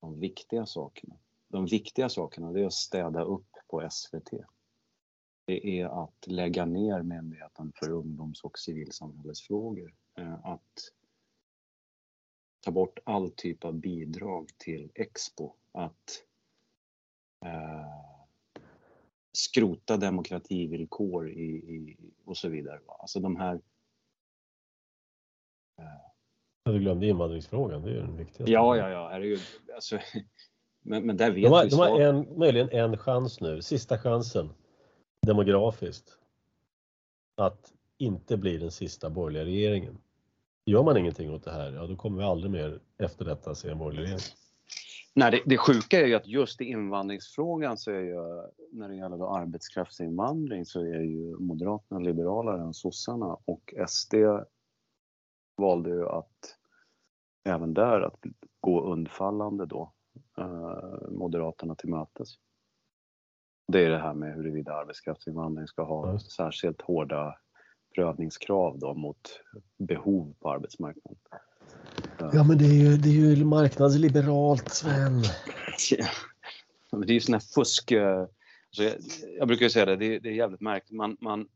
[0.00, 1.16] de viktiga sakerna.
[1.48, 4.30] De viktiga sakerna det är att städa upp på SVT.
[5.50, 9.94] Det är att lägga ner Myndigheten för ungdoms och civilsamhällesfrågor.
[10.18, 10.92] Eh, att
[12.60, 15.52] ta bort all typ av bidrag till Expo.
[15.72, 16.24] Att
[17.44, 17.86] eh,
[19.32, 22.80] skrota demokrativillkor i, i, och så vidare.
[22.86, 23.54] Alltså de här
[25.78, 28.52] eh, du glömde invandringsfrågan, det är ju den viktigaste.
[28.52, 29.40] Ja, ja, ja, herregud.
[29.74, 29.98] Alltså,
[30.82, 33.98] men, men där vet de har, vi De har en, möjligen en chans nu, sista
[33.98, 34.50] chansen,
[35.26, 36.18] demografiskt,
[37.36, 39.98] att inte bli den sista borgerliga regeringen.
[40.66, 43.70] Gör man ingenting åt det här, ja då kommer vi aldrig mer efter detta se
[43.70, 44.20] en borgerlig regering.
[45.14, 48.14] Nej, det, det sjuka är ju att just i invandringsfrågan så är ju,
[48.72, 54.14] när det gäller då arbetskraftsinvandring så är ju Moderaterna liberalare än sossarna och SD
[55.56, 56.56] valde ju att
[57.44, 58.20] även där att
[58.60, 59.92] gå undfallande då
[60.38, 62.28] eh, Moderaterna till mötes.
[63.70, 67.36] Det är det här med huruvida arbetskraftsinvandring ska ha särskilt hårda
[67.94, 69.40] prövningskrav då mot
[69.78, 71.18] behov på arbetsmarknaden.
[72.18, 75.22] Ja men det är ju, det är ju marknadsliberalt Sven.
[76.90, 77.92] Ja, men det är ju sån här fusk.
[77.92, 78.94] Eh, alltså jag,
[79.38, 80.96] jag, brukar ju säga det, det är, det är jävligt märkligt.
[80.96, 81.48] Man, man,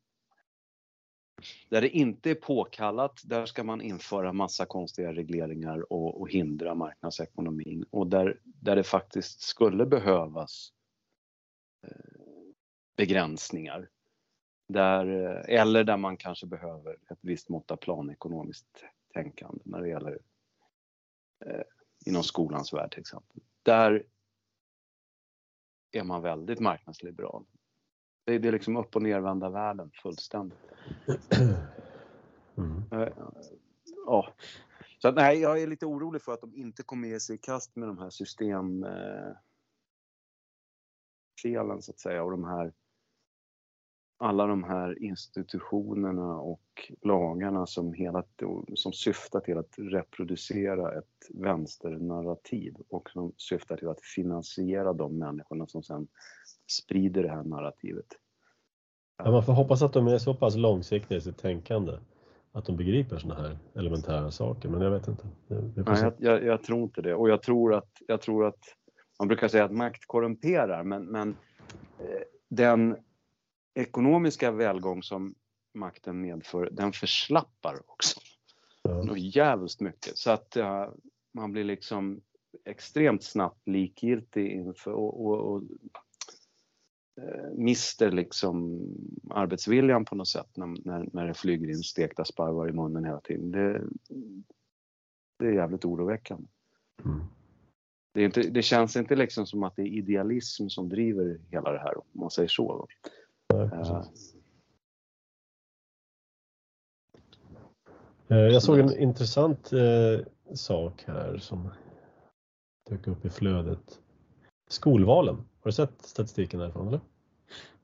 [1.68, 6.74] där det inte är påkallat, där ska man införa massa konstiga regleringar och, och hindra
[6.74, 7.84] marknadsekonomin.
[7.90, 10.83] Och där, där det faktiskt skulle behövas eh,
[12.96, 13.88] begränsningar.
[14.68, 18.84] Där, eh, eller där man kanske behöver ett visst mått av planekonomiskt
[19.14, 20.18] tänkande när det gäller
[21.46, 21.62] eh,
[22.06, 23.42] inom skolans värld till exempel.
[23.62, 24.06] Där
[25.92, 27.44] är man väldigt marknadsliberal.
[28.24, 30.58] Det är, det är liksom upp och nervända världen fullständigt.
[32.56, 32.82] Mm.
[32.92, 33.08] Eh,
[34.06, 34.34] Ja.
[34.98, 37.38] Så att, nej, jag är lite orolig för att de inte kommer ge sig i
[37.38, 39.32] kast med de här system eh,
[41.42, 42.72] felen så att säga och de här
[44.18, 48.24] alla de här institutionerna och lagarna som, hela,
[48.74, 55.66] som syftar till att reproducera ett vänsternarrativ och som syftar till att finansiera de människorna
[55.66, 56.08] som sen
[56.66, 58.06] sprider det här narrativet.
[59.24, 61.92] Ja, man får hoppas att de är så pass långsiktiga i sitt tänkande
[62.52, 65.26] att de begriper sådana här elementära saker, men jag vet inte.
[65.48, 67.14] Nej, jag, jag, jag tror inte det.
[67.14, 68.60] Och jag tror att, jag tror att
[69.18, 71.28] man brukar säga att makt korrumperar, men, men
[71.98, 72.96] eh, den
[73.74, 75.34] ekonomiska välgång som
[75.74, 78.20] makten medför, den förslappar också.
[79.10, 80.18] Och jävligt mycket.
[80.18, 80.88] Så att eh,
[81.34, 82.20] man blir liksom
[82.64, 85.62] extremt snabbt likgiltig inför och, och, och
[87.20, 88.80] eh, mister liksom
[89.30, 93.20] arbetsviljan på något sätt när, när, när det flyger in stekta sparvar i munnen hela
[93.20, 93.50] tiden.
[93.50, 93.82] Det,
[95.38, 96.48] det är jävligt oroväckande.
[97.04, 97.20] Mm.
[98.14, 101.78] Det, inte, det känns inte liksom som att det är idealism som driver hela det
[101.78, 102.88] här, om man säger så.
[103.54, 104.02] Eh.
[108.28, 111.70] Eh, Jag såg en intressant eh, sak här som
[112.90, 114.00] dök upp i flödet.
[114.68, 115.36] Skolvalen.
[115.36, 117.00] Har du sett statistiken därifrån eller?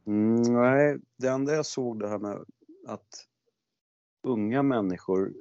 [0.06, 2.44] Mm, nej, det enda jag såg det här med
[2.86, 3.26] att
[4.22, 5.34] unga människor,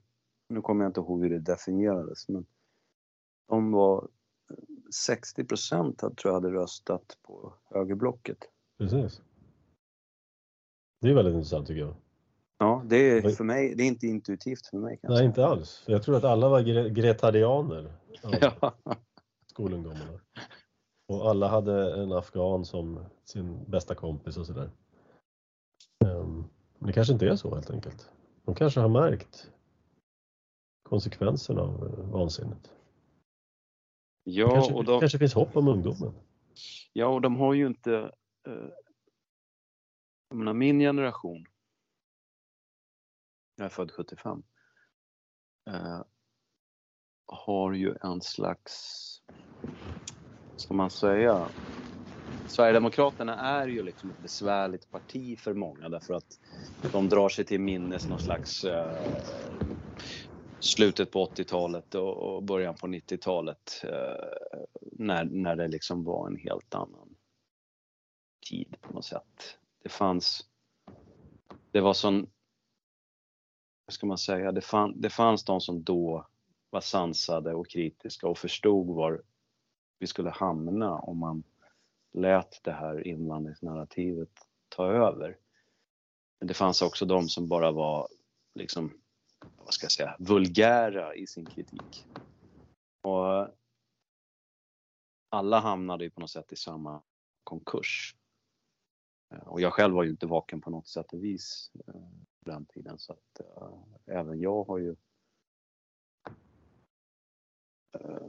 [0.49, 2.45] nu kommer jag inte ihåg hur det definierades, men
[3.47, 4.07] de var
[5.05, 8.37] 60 procent tror jag hade röstat på högerblocket.
[8.77, 9.21] Precis.
[11.01, 11.95] Det är väldigt intressant tycker jag.
[12.57, 15.45] Ja, det är för mig, det är inte intuitivt för mig kan jag Nej, inte
[15.45, 15.83] alls.
[15.87, 17.93] Jag tror att alla var gre- gretarianer.
[18.61, 18.73] Ja.
[19.45, 20.19] skolungdomarna.
[21.07, 24.71] Och alla hade en afghan som sin bästa kompis och sådär.
[26.05, 26.43] Ehm,
[26.79, 28.09] Men det kanske inte är så helt enkelt.
[28.45, 29.51] De kanske har märkt
[30.89, 32.71] konsekvenserna av eh, vansinnet.
[34.23, 36.13] Ja, kanske, och de, kanske finns hopp om ungdomen.
[36.93, 38.11] ja, och de har ju inte...
[40.29, 41.45] Jag menar, min generation,
[43.55, 44.43] jag är född 75,
[45.67, 46.01] eh,
[47.25, 48.73] har ju en slags,
[50.55, 51.51] ska man säga,
[52.45, 56.39] Sverigedemokraterna är ju liksom ett besvärligt parti för många därför att
[56.91, 59.17] de drar sig till minnes någon slags eh,
[60.59, 64.59] slutet på 80-talet och, och början på 90-talet eh,
[64.91, 67.15] när, när det liksom var en helt annan
[68.49, 69.58] tid på något sätt.
[69.83, 70.49] Det fanns,
[71.71, 72.29] det var sån,
[73.85, 76.27] vad ska man säga, det, fann, det fanns de som då
[76.69, 79.21] var sansade och kritiska och förstod var
[79.99, 81.43] vi skulle hamna om man
[82.11, 84.29] lät det här invandringsnarrativet
[84.69, 85.37] ta över.
[86.39, 88.07] Men det fanns också de som bara var
[88.55, 88.93] liksom,
[89.57, 92.05] vad ska jag säga, vulgära i sin kritik.
[93.01, 93.47] Och
[95.29, 97.01] alla hamnade ju på något sätt i samma
[97.43, 98.15] konkurs.
[99.31, 101.93] Eh, Och jag själv var ju inte vaken på något sätt och vis eh,
[102.43, 104.95] på den tiden så att eh, även jag har ju
[107.99, 108.27] eh,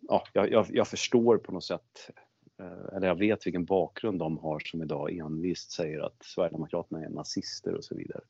[0.00, 2.10] ja, jag, jag, förstår på något sätt,
[2.58, 7.08] eh, eller jag vet vilken bakgrund de har som idag envist säger att Sverigedemokraterna är
[7.08, 8.22] nazister och så vidare.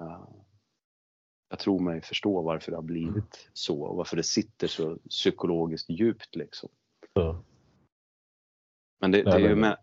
[0.00, 0.28] Eh,
[1.48, 5.90] Jag tror mig förstå varför det har blivit så och varför det sitter så psykologiskt
[5.90, 6.68] djupt liksom.
[7.12, 7.42] Ja.
[9.00, 9.76] Men det, det är ju med,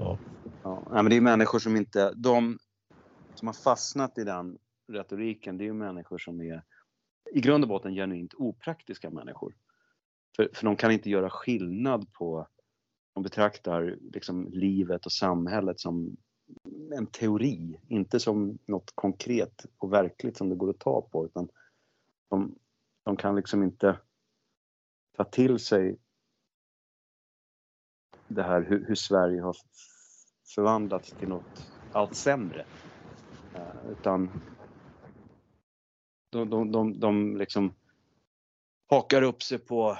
[0.00, 0.18] Ja.
[0.62, 2.58] Ja, men det är människor som inte, de
[3.34, 4.58] som har fastnat i den
[4.88, 6.62] retoriken, det är ju människor som är
[7.32, 9.54] i grund och botten genuint opraktiska människor.
[10.36, 12.48] För, för de kan inte göra skillnad på,
[13.14, 16.16] de betraktar liksom livet och samhället som
[16.92, 21.48] en teori, inte som något konkret och verkligt som det går att ta på utan
[22.28, 22.54] de,
[23.02, 23.98] de kan liksom inte
[25.16, 25.98] ta till sig
[28.30, 29.56] det här hur, hur Sverige har
[30.54, 32.64] förvandlats till något allt sämre.
[33.54, 34.30] Eh, utan
[36.30, 37.74] de, de, de, de liksom
[38.90, 39.96] hakar upp sig på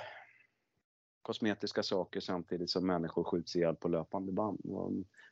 [1.23, 4.61] kosmetiska saker samtidigt som människor skjuts ihjäl på löpande band.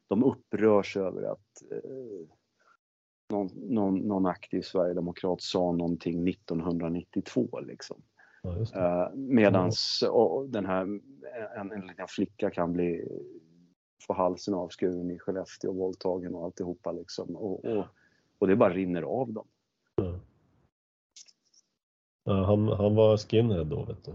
[0.09, 2.28] De upprörs över att eh,
[3.30, 8.03] någon, någon, någon aktiv sverigedemokrat sa någonting 1992 liksom.
[8.43, 8.51] Ja.
[8.74, 10.82] Eh, medans och den här,
[11.57, 13.09] en, en liten flicka kan bli,
[14.07, 17.36] få halsen avskuren i Skellefteå, våldtagen och alltihopa liksom.
[17.36, 17.84] Och, och,
[18.39, 19.47] och det bara rinner av dem.
[22.24, 24.12] Ja, han, han var skinhead då vet du.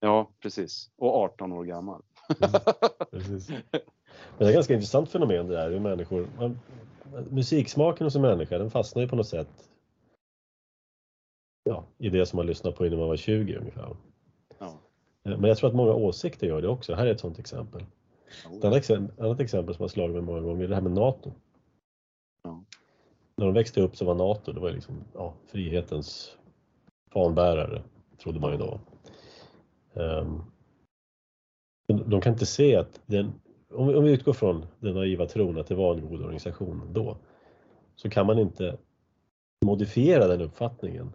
[0.00, 0.90] Ja, precis.
[0.96, 2.02] Och 18 år gammal.
[3.10, 3.48] Precis.
[3.48, 3.58] Men
[4.38, 6.58] det är ett ganska intressant fenomen det där hur människor, man,
[7.30, 9.71] musiksmaken hos en människa den fastnar ju på något sätt
[11.64, 13.96] ja, i det som man lyssnade på innan man var 20 ungefär.
[14.58, 14.78] Ja.
[15.22, 16.94] Men jag tror att många åsikter gör det också.
[16.94, 17.84] Här är ett sådant exempel.
[18.56, 20.92] Ett annat exempel, annat exempel som har slagit mig många gånger är det här med
[20.92, 21.32] NATO.
[22.42, 22.64] Ja.
[23.36, 26.36] När de växte upp så var NATO det var liksom, ja, frihetens
[27.12, 27.82] fanbärare,
[28.22, 28.80] trodde man ju då.
[29.94, 30.42] Um,
[31.86, 33.32] de kan inte se att den,
[33.70, 36.92] om vi, om vi utgår från den naiva tron att det var en god organisation
[36.92, 37.16] då,
[37.96, 38.78] så kan man inte
[39.64, 41.12] modifiera den uppfattningen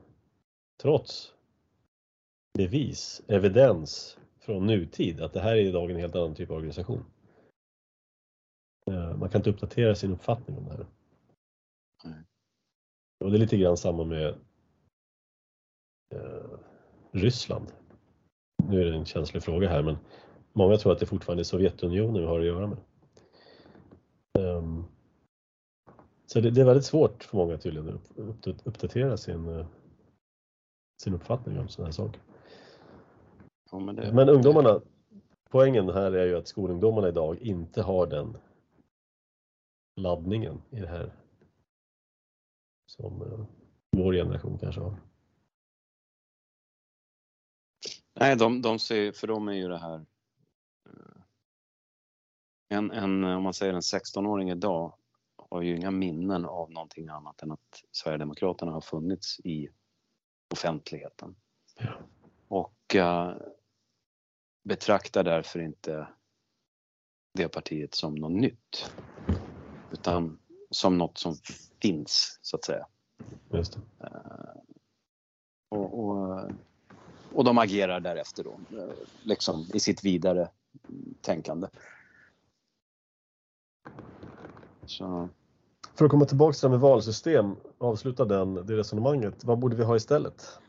[0.81, 1.33] trots
[2.53, 7.05] bevis, evidens från nutid att det här är idag en helt annan typ av organisation.
[8.87, 10.85] Eh, man kan inte uppdatera sin uppfattning om det här.
[13.19, 14.27] Och det är lite grann samma med
[16.15, 16.59] eh,
[17.11, 17.71] Ryssland.
[18.67, 19.97] Nu är det en känslig fråga här men
[20.53, 22.77] många tror att det fortfarande är Sovjetunionen vi har att göra med.
[24.39, 24.87] Um,
[26.25, 29.65] så det, det, är väldigt svårt för många tydligen att uppdatera sin, eh,
[30.97, 32.21] sin uppfattning om sådana här saker.
[33.71, 34.13] Ja, men, det...
[34.13, 34.81] men ungdomarna,
[35.49, 38.37] poängen här är ju att skolungdomarna idag inte har den
[39.95, 41.13] laddningen i det här
[42.85, 43.45] som uh,
[43.91, 44.95] vår generation kanske har.
[48.19, 50.05] Nej, de, de ser, för dem är ju det här
[50.85, 51.21] eh,
[52.69, 54.93] en, en, om man säger en 16-åring idag
[55.35, 59.69] har ju inga minnen av någonting annat än att Sverigedemokraterna har funnits i
[60.51, 61.35] offentligheten.
[61.79, 61.93] Ja.
[62.47, 63.35] Och uh,
[64.63, 66.07] betraktar därför inte
[67.33, 68.91] det partiet som något nytt.
[69.91, 70.39] Utan
[70.71, 71.35] som något som
[71.81, 72.87] finns, så att säga.
[73.51, 74.05] Just det.
[74.07, 74.61] Uh,
[75.69, 76.51] och, och,
[77.33, 78.59] och de agerar därefter då,
[79.23, 80.49] liksom i sitt vidare
[81.21, 81.67] tänkande.
[84.85, 85.29] Så.
[85.97, 89.43] För att komma tillbaka till det med valsystem, avsluta den, det resonemanget.
[89.43, 90.59] Vad borde vi ha istället?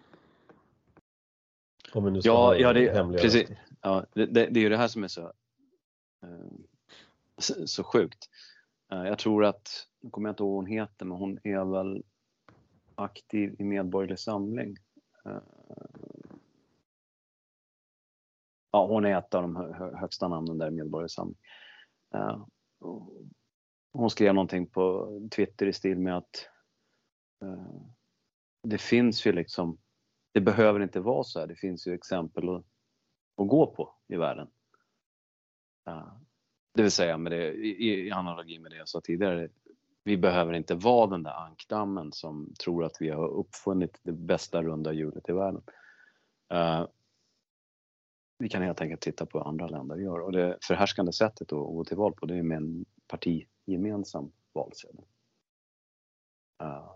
[1.92, 3.48] Om vi nu ska ja, ja, det, precis.
[3.80, 5.20] Ja, det, det, det, är ju det här som är så,
[6.22, 6.52] eh,
[7.38, 8.28] så, så sjukt.
[8.92, 11.64] Eh, jag tror att, nu kommer jag inte ihåg vad hon heter, men hon är
[11.64, 12.02] väl
[12.94, 14.76] aktiv i Medborgerlig Samling.
[15.24, 15.42] Eh,
[18.72, 19.56] ja, hon är ett av de
[19.94, 21.36] högsta namnen där i Medborgerlig Samling.
[23.98, 26.48] Hon skrev någonting på Twitter i stil med att
[27.42, 27.82] eh,
[28.62, 29.78] det finns ju liksom,
[30.32, 31.46] det behöver inte vara så här.
[31.46, 32.64] Det finns ju exempel att,
[33.36, 34.48] att gå på i världen.
[35.88, 36.12] Eh,
[36.74, 39.48] det vill säga med det, i, i analogi med det jag sa tidigare,
[40.04, 44.62] vi behöver inte vara den där ankdammen som tror att vi har uppfunnit det bästa
[44.62, 45.62] runda hjulet i världen.
[46.54, 46.86] Uh,
[48.38, 51.58] vi kan helt enkelt titta på vad andra länder gör och det förhärskande sättet att
[51.58, 55.04] gå till val på det är med en parti gemensam valsedel.
[56.62, 56.90] Uh,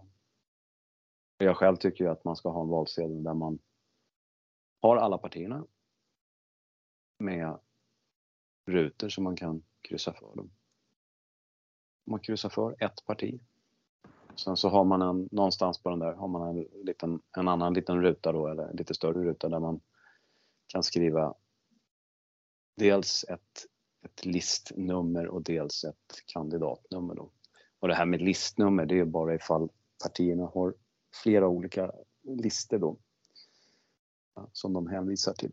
[1.38, 3.58] jag själv tycker ju att man ska ha en valsedel där man
[4.80, 5.66] har alla partierna
[7.18, 7.58] med
[8.66, 10.50] rutor som man kan kryssa för dem.
[12.04, 13.40] Man kryssar för ett parti.
[14.36, 17.74] Sen så har man en, någonstans på den där har man en, liten, en annan
[17.74, 19.80] liten ruta då, eller lite större ruta där man
[20.66, 21.34] kan skriva
[22.76, 23.66] dels ett,
[24.02, 27.14] ett listnummer och dels ett kandidatnummer.
[27.14, 27.30] Då.
[27.80, 29.68] Och det här med listnummer det är bara ifall
[30.02, 30.74] partierna har
[31.22, 31.92] flera olika
[32.22, 32.98] listor då
[34.52, 35.52] som de hänvisar till.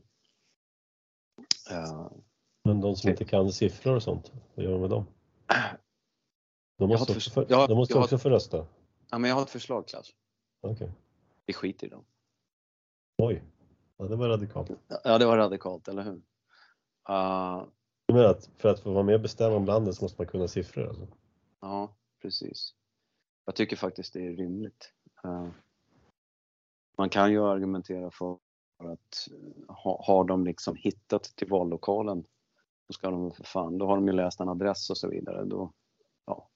[1.72, 2.12] Uh,
[2.64, 5.06] men de som inte kan siffror och sånt, vad gör de med dem?
[6.78, 8.68] De måste, också, för, de måste också få rösta.
[9.10, 10.12] Ja, men jag har ett förslag Klas.
[10.62, 10.90] Okay.
[11.46, 12.06] Vi skiter i dem.
[13.18, 13.44] Oj,
[13.98, 14.72] ja, det var radikalt.
[15.04, 16.22] Ja, det var radikalt, eller hur?
[17.10, 17.68] Uh,
[18.16, 20.48] menar att för att få vara med och bestämma om landet så måste man kunna
[20.48, 20.88] siffror?
[20.88, 21.08] Alltså?
[21.62, 22.74] Ja, precis.
[23.46, 24.94] Jag tycker faktiskt det är rimligt.
[25.26, 25.50] Uh,
[26.98, 28.38] man kan ju argumentera för
[28.78, 29.28] att
[29.68, 32.26] ha, har de liksom hittat till vallokalen
[32.90, 35.46] då ska de för fan, då har de ju läst en adress och så vidare.
[35.46, 35.74] Då,
[36.26, 36.50] ja.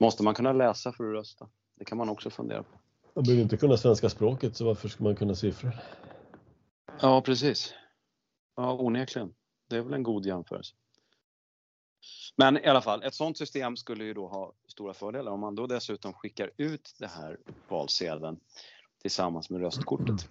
[0.00, 1.48] Måste man kunna läsa för att rösta?
[1.78, 2.78] Det kan man också fundera på.
[3.14, 5.72] Man behöver inte kunna svenska språket så varför ska man kunna siffror?
[7.00, 7.74] Ja precis.
[8.56, 9.34] Ja onekligen.
[9.72, 10.74] Det är väl en god jämförelse.
[12.36, 15.54] Men i alla fall, ett sådant system skulle ju då ha stora fördelar om man
[15.54, 18.40] då dessutom skickar ut det här valsedeln
[19.02, 20.28] tillsammans med röstkortet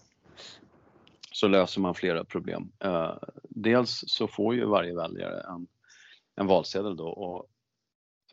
[1.31, 2.71] så löser man flera problem.
[2.79, 5.67] Eh, dels så får ju varje väljare en,
[6.35, 7.47] en valsedel då och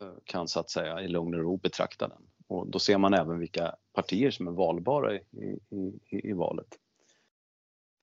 [0.01, 2.21] eh, kan så att säga i lugn och ro betrakta den.
[2.47, 5.19] Och då ser man även vilka partier som är valbara i,
[5.71, 6.79] i, i, i valet.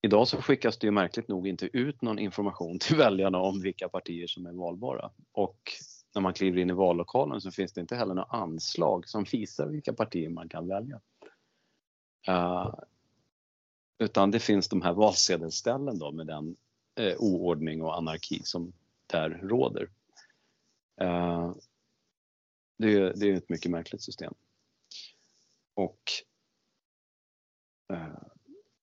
[0.02, 3.88] Idag så skickas det ju märkligt nog inte ut någon information till väljarna om vilka
[3.88, 5.10] partier som är valbara.
[5.32, 5.72] Och
[6.14, 9.66] när man kliver in i vallokalen så finns det inte heller några anslag som visar
[9.66, 11.00] vilka partier man kan välja.
[12.28, 12.74] Uh,
[13.98, 16.56] utan det finns de här valsedelsställen då med den
[17.00, 18.72] uh, oordning och anarki som
[19.06, 19.90] där råder.
[21.02, 21.54] Uh,
[22.78, 24.34] det, är, det är ett mycket märkligt system.
[25.74, 26.00] Och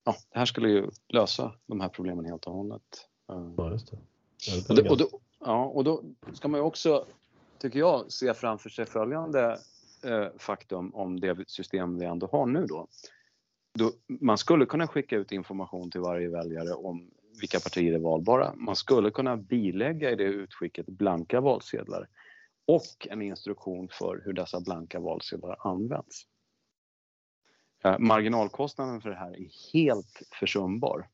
[0.04, 3.08] ja, det här skulle ju lösa de här problemen helt och hållet.
[3.26, 3.98] Ja, just det.
[4.68, 5.08] Och, det, och, då,
[5.40, 6.02] ja, och då
[6.32, 7.06] ska man ju också,
[7.58, 9.58] tycker jag, se framför sig följande
[10.04, 12.86] eh, faktum om det system vi ändå har nu då.
[13.78, 13.92] då.
[14.06, 18.54] Man skulle kunna skicka ut information till varje väljare om vilka partier är valbara.
[18.54, 22.08] Man skulle kunna bilägga i det utskicket blanka valsedlar
[22.66, 26.26] och en instruktion för hur dessa blanka valsedlar används.
[27.84, 31.08] Eh, marginalkostnaden för det här är helt försumbar.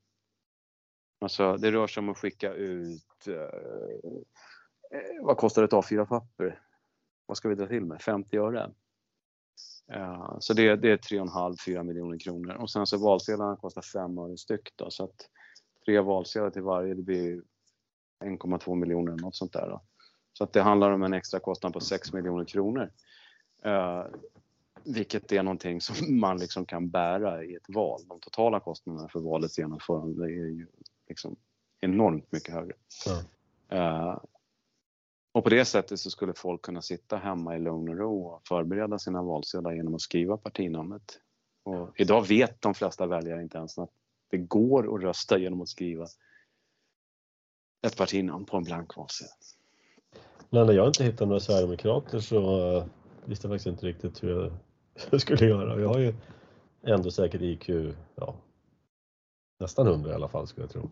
[1.21, 6.63] Alltså det rör sig om att skicka ut, eh, eh vad kostar ett A4-papper?
[7.27, 8.03] Vad ska vi dra till med?
[8.03, 8.71] 50 öre?
[9.93, 14.37] Eh, så det, det är 3,5-4 miljoner kronor och sen så valsedlarna kostar 5 öre
[14.37, 15.31] styck då, så att
[15.85, 17.43] tre valsedlar till varje det blir
[18.25, 19.69] 1,2 miljoner eller något sånt där.
[19.69, 19.83] Då.
[20.33, 22.93] Så att det handlar om en extra kostnad på 6 miljoner kronor.
[23.63, 24.05] Eh,
[24.85, 28.01] vilket är någonting som man liksom kan bära i ett val.
[28.09, 30.67] De totala kostnaderna för valets genomförande är ju
[31.09, 31.37] liksom
[31.81, 32.75] enormt mycket högre.
[33.07, 33.23] Ja.
[33.73, 34.19] Uh,
[35.33, 38.47] och på det sättet så skulle folk kunna sitta hemma i lugn och ro och
[38.49, 41.21] förbereda sina valsedlar genom att skriva partinamnet.
[41.63, 43.91] Och idag vet de flesta väljare inte ens att
[44.31, 46.07] det går att rösta genom att skriva
[47.87, 49.33] ett partinamn på en blank valsedel.
[50.51, 52.85] när jag inte hittar några sverigedemokrater så uh,
[53.25, 54.53] visste jag faktiskt inte riktigt hur jag
[55.19, 55.81] skulle göra.
[55.81, 56.15] Jag har ju
[56.83, 57.69] ändå säkert IQ,
[58.15, 58.35] ja,
[59.61, 60.91] nästan 100 i alla fall skulle jag tro.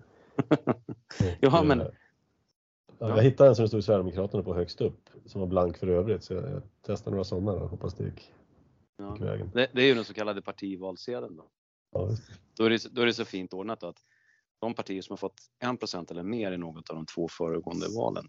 [1.41, 1.83] ja, men...
[3.01, 5.87] Ja, jag hittade en som det stod Sverigedemokraterna på högst upp, som var blank för
[5.87, 8.33] övrigt, så jag testade några sådana och hoppas det gick,
[8.97, 9.13] ja.
[9.13, 9.51] gick vägen.
[9.55, 11.51] Det, det, är ju den så kallade partivalsedeln då.
[11.93, 12.09] Ja,
[12.57, 13.97] då, är det, då är det så fint ordnat att
[14.59, 18.29] de partier som har fått 1% eller mer i något av de två föregående valen,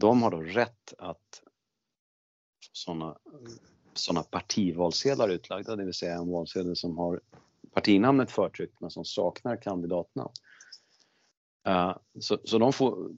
[0.00, 1.42] de har då rätt att
[2.72, 3.18] sådana
[3.94, 7.20] sådana partivalsedlar utlagda, det vill säga en valsedel som har
[7.74, 10.32] partinamnet förtryckt men som saknar kandidatnamn.
[11.68, 13.10] Uh, så, så de, får,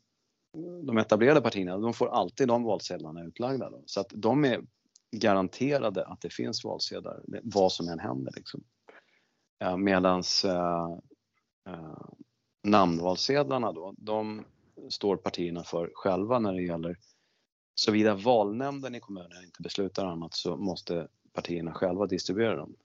[0.86, 3.70] de etablerade partierna de får alltid de valsedlarna utlagda.
[3.70, 3.82] Då.
[3.86, 4.64] Så att de är
[5.16, 8.32] garanterade att det finns valsedlar vad som än händer.
[8.36, 8.64] Liksom.
[9.64, 10.98] Uh, medans uh,
[12.62, 14.44] namnvalsedlarna då, de
[14.88, 16.96] står partierna för själva när det gäller
[17.74, 22.76] Såvida valnämnden i kommunen inte beslutar annat så måste partierna själva distribuera dem.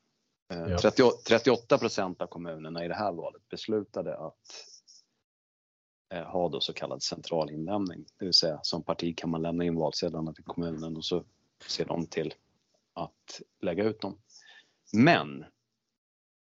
[0.49, 1.11] Eh, ja.
[1.27, 4.65] 38 procent av kommunerna i det här valet beslutade att
[6.13, 8.05] eh, ha då så kallad central inlämning.
[8.17, 11.23] Det vill säga som parti kan man lämna in valsedlarna till kommunen och så
[11.67, 12.33] ser de till
[12.93, 14.17] att lägga ut dem.
[14.93, 15.45] Men,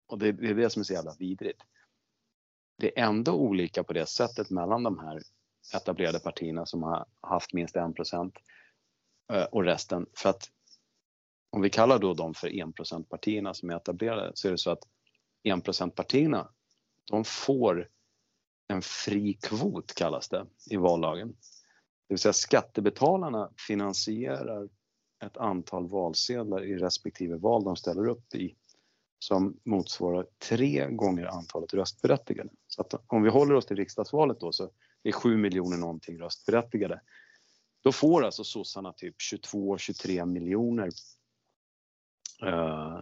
[0.08, 1.62] och det är det som är så jävla vidrigt,
[2.78, 5.22] det är ändå olika på det sättet mellan de här
[5.74, 8.34] etablerade partierna som har haft minst 1 procent
[9.34, 10.06] eh, och resten.
[10.14, 10.50] För att
[11.50, 12.48] om vi kallar då dem för
[13.00, 14.84] 1 partierna som är etablerade så är det så att
[15.44, 16.50] 1% partierna
[17.04, 17.90] de får
[18.68, 21.28] en fri kvot kallas det i vallagen.
[22.08, 24.70] Det vill säga skattebetalarna finansierar
[25.26, 28.56] ett antal valsedlar i respektive val de ställer upp i
[29.20, 32.50] som motsvarar tre gånger antalet röstberättigade.
[32.68, 34.70] Så att om vi håller oss till riksdagsvalet då så
[35.08, 37.02] det är 7 miljoner någonting röstberättigade.
[37.84, 39.16] Då får alltså sossarna typ
[39.54, 40.90] 22-23 miljoner
[42.44, 43.00] eh,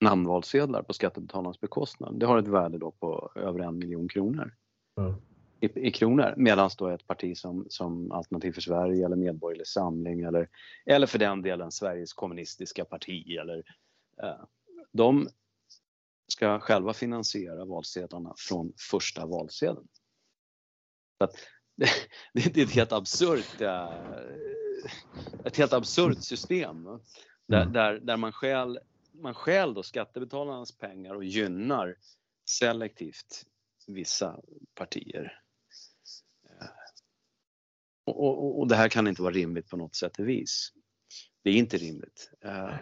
[0.00, 2.20] namnvalsedlar på skattebetalarnas bekostnad.
[2.20, 4.54] Det har ett värde då på över en miljon kronor.
[5.00, 5.14] Mm.
[5.60, 6.34] I, i, kronor.
[6.36, 10.48] Medan då ett parti som, som Alternativ för Sverige eller Medborgerlig Samling eller,
[10.86, 13.58] eller för den delen Sveriges kommunistiska parti eller
[14.22, 14.44] eh,
[14.92, 15.28] de
[16.28, 19.88] ska själva finansiera valsedlarna från första valsedeln.
[21.18, 21.28] Så
[22.32, 23.90] det, är ett helt absurt, äh,
[25.44, 26.84] ett helt absurt system
[27.46, 27.72] där, mm.
[27.72, 28.78] där, där man stjäl,
[29.12, 31.96] man stjäl då skattebetalarnas pengar och gynnar
[32.48, 33.46] selektivt
[33.86, 34.40] vissa
[34.74, 35.40] partier.
[36.44, 36.66] Eh,
[38.04, 40.72] och, och, och, det här kan inte vara rimligt på något sätt och vis.
[41.42, 42.30] Det är inte rimligt.
[42.40, 42.74] Eh,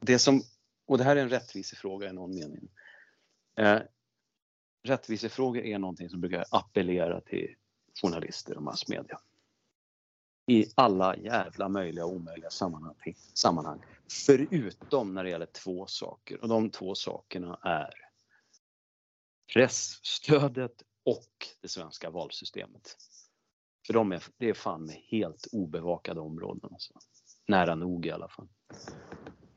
[0.00, 0.42] det som,
[0.86, 2.68] och det här är en rättvisefråga i någon mening.
[4.84, 7.54] Rättvisefrågor är någonting som brukar appellera till
[8.02, 9.20] journalister och massmedia.
[10.46, 12.94] I alla jävla möjliga och omöjliga sammanhang,
[13.34, 13.80] sammanhang.
[14.26, 17.94] Förutom när det gäller två saker och de två sakerna är
[19.54, 21.28] pressstödet och
[21.60, 22.96] det svenska valsystemet.
[23.86, 26.70] För de är, det är fan med helt obevakade områden.
[26.72, 26.92] Alltså.
[27.48, 28.48] Nära nog i alla fall.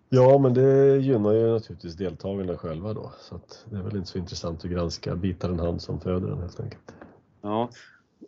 [0.09, 3.13] Ja, men det gynnar ju naturligtvis deltagarna själva då.
[3.19, 6.27] Så att det är väl inte så intressant att granska bitar den hand som föder
[6.27, 6.95] den helt enkelt.
[7.41, 7.69] Ja,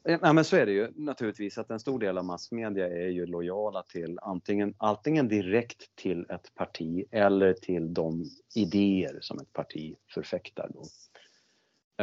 [0.10, 3.26] Ja, men så är det ju naturligtvis att en stor del av massmedia är ju
[3.26, 9.96] lojala till antingen, antingen direkt till ett parti eller till de idéer som ett parti
[10.14, 10.72] förfäktar.
[10.74, 10.84] Då.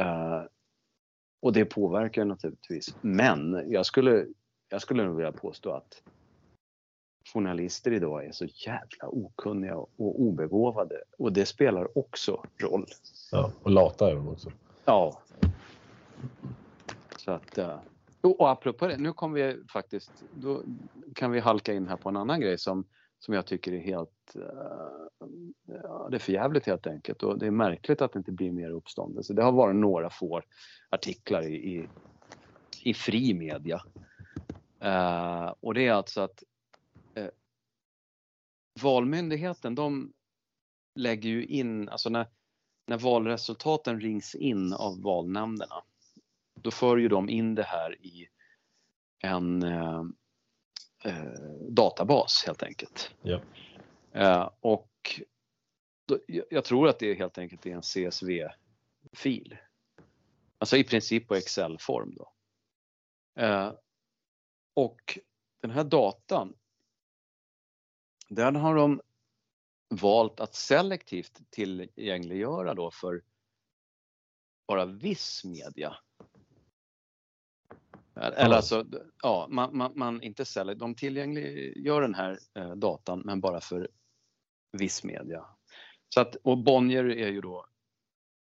[0.01, 0.45] Uh,
[1.43, 2.97] och det påverkar naturligtvis.
[3.01, 4.27] Men jag skulle,
[4.69, 6.03] jag skulle nog vilja påstå att
[7.33, 12.87] journalister idag är så jävla okunniga och obegåvade och det spelar också roll.
[13.33, 14.53] Ja, och lata är de också.
[14.85, 15.21] Ja.
[17.17, 17.77] Så att, uh,
[18.25, 20.63] och apropå det, nu kommer vi faktiskt, då
[21.15, 22.87] kan vi halka in här på en annan grej som,
[23.19, 24.47] som jag tycker är helt, uh,
[25.83, 28.53] ja, det är för jävligt helt enkelt och det är märkligt att det inte blir
[28.53, 29.35] mer uppståndelse.
[29.35, 30.43] Det har varit några få
[30.91, 31.89] artiklar i, i,
[32.83, 33.83] i fri media.
[34.85, 36.43] Uh, och det är alltså att
[37.19, 37.29] uh,
[38.83, 40.13] Valmyndigheten de
[40.95, 42.27] lägger ju in, alltså när,
[42.87, 45.83] när valresultaten rings in av valnämnderna
[46.55, 48.29] då för ju de in det här i
[49.19, 50.03] en eh,
[51.05, 51.33] eh,
[51.71, 53.15] databas helt enkelt.
[53.23, 53.41] Ja.
[54.13, 54.91] Eh, och
[56.07, 59.57] då, jag tror att det helt enkelt är en CSV-fil.
[60.59, 62.33] Alltså i princip på Excel-form då.
[63.43, 63.73] Eh,
[64.75, 65.19] och
[65.61, 66.57] den här datan,
[68.29, 69.01] den har de
[69.89, 73.23] valt att selektivt tillgängliggöra då för
[74.67, 75.97] bara viss media
[78.17, 78.87] eller alltså,
[79.23, 83.89] ja, man, man, man inte säljer, de tillgängliggör den här eh, datan men bara för
[84.73, 85.47] viss media.
[86.09, 87.67] Så att, och Bonnier är ju då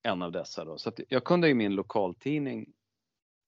[0.02, 0.78] en av dessa då.
[0.78, 2.72] Så att jag kunde i min lokaltidning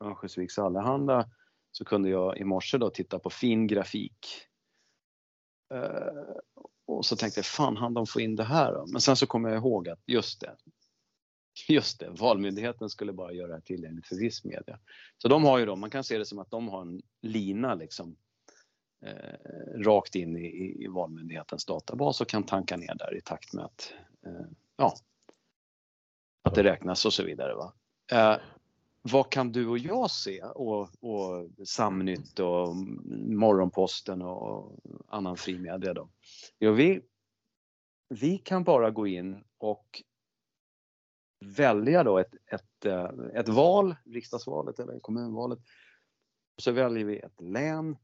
[0.05, 1.31] Örnsköldsviks Allehanda
[1.73, 4.27] så kunde jag i morse då titta på fin grafik.
[5.75, 6.37] Eh,
[6.87, 8.87] och så tänkte jag, fan han de få in det här då?
[8.93, 10.57] Men sen så kom jag ihåg att just det,
[11.69, 14.79] Just det, Valmyndigheten skulle bara göra det tillgängligt för viss media.
[15.19, 17.75] Så de har ju då, man kan se det som att de har en lina
[17.75, 18.17] liksom
[19.07, 23.65] eh, rakt in i, i Valmyndighetens databas och kan tanka ner där i takt med
[23.65, 23.93] att,
[24.27, 24.47] eh,
[24.77, 24.95] ja,
[26.43, 27.55] att det räknas och så vidare.
[27.55, 27.73] Va?
[28.13, 28.41] Eh,
[29.03, 32.77] vad kan du och jag se och, och Samnytt och
[33.17, 34.73] Morgonposten och
[35.09, 36.09] annan fri media då?
[36.59, 37.01] Jo, vi,
[38.09, 40.03] vi kan bara gå in och
[41.41, 45.59] välja då ett, ett, eh, ett val, riksdagsvalet eller kommunvalet.
[46.59, 47.97] Så väljer vi ett län,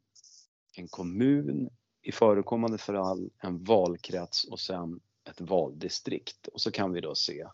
[0.76, 1.70] en kommun,
[2.02, 6.46] i förekommande fall en valkrets och sen ett valdistrikt.
[6.46, 7.46] Och så kan vi då se.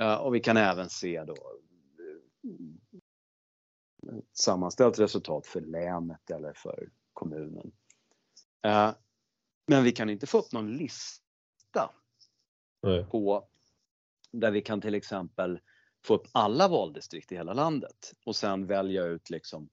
[0.00, 1.40] Eh, och vi kan även se då ett
[4.08, 7.72] eh, sammanställt resultat för länet eller för kommunen.
[9.66, 11.90] Men vi kan inte få upp någon lista
[12.82, 13.04] Nej.
[13.04, 13.48] på
[14.32, 15.60] där vi kan till exempel
[16.04, 19.68] få upp alla valdistrikt i hela landet och sen välja ut liksom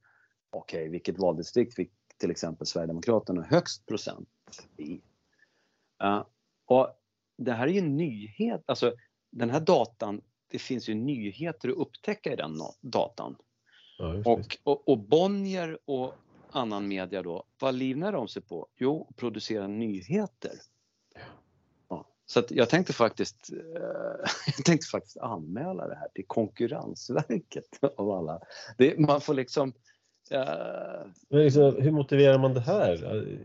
[0.50, 4.30] okej, okay, vilket valdistrikt fick till exempel Sverigedemokraterna högst procent
[4.78, 5.02] i.
[6.04, 6.26] Uh,
[6.66, 6.90] och
[7.38, 8.94] det här är ju en nyhet, alltså
[9.32, 13.36] den här datan, det finns ju nyheter att upptäcka i den datan.
[13.98, 16.14] Ja, och, och, och Bonnier och
[16.52, 18.68] annan media då, vad livnär de sig på?
[18.76, 20.52] Jo, producera nyheter.
[22.26, 28.40] Så jag tänkte faktiskt, eh, jag tänkte faktiskt anmäla det här till Konkurrensverket av alla.
[28.78, 29.74] Det, man får liksom...
[30.34, 31.12] Uh...
[31.30, 32.98] Men liksom, hur motiverar man det här?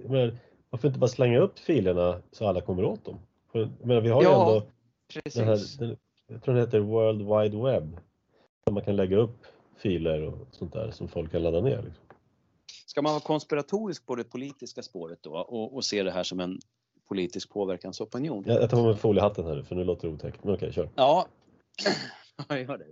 [0.08, 0.38] Men,
[0.70, 3.18] varför inte bara slänga upp filerna så alla kommer åt dem?
[3.82, 4.66] Men vi har ja, ju ändå
[5.12, 5.34] precis.
[5.34, 8.00] Den här, den, jag tror den heter World Wide Web.
[8.64, 11.82] Där man kan lägga upp filer och sånt där som folk kan ladda ner.
[11.82, 12.04] Liksom.
[12.86, 16.40] Ska man vara konspiratorisk på det politiska spåret då och, och se det här som
[16.40, 16.60] en
[17.10, 18.44] politisk påverkansopinion.
[18.46, 20.44] Jag, jag tar på mig foliehatten här för nu låter det otäckt.
[20.44, 20.90] Men okej, kör.
[20.94, 21.26] Ja,
[22.48, 22.86] jag gör det.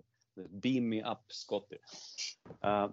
[0.49, 1.77] Beam me up Scotty.
[2.65, 2.89] Uh,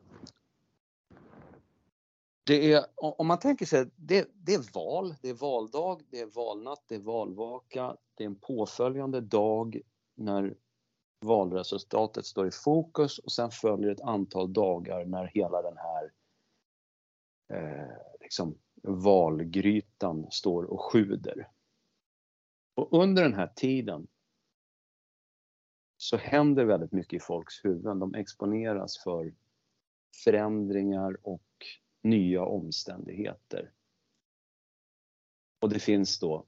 [2.45, 6.25] det är, om man tänker sig, det, det är val, det är valdag, det är
[6.25, 9.81] valnatt, det är valvaka, det är en påföljande dag
[10.15, 10.55] när
[11.21, 16.11] valresultatet står i fokus och sen följer ett antal dagar när hela den här
[17.53, 18.57] eh, liksom,
[18.87, 21.49] valgrytan står och sjuder.
[22.75, 24.07] Och under den här tiden
[25.97, 27.99] så händer väldigt mycket i folks huvuden.
[27.99, 29.33] De exponeras för
[30.23, 31.41] förändringar och
[32.01, 33.71] nya omständigheter.
[35.59, 36.45] Och det finns då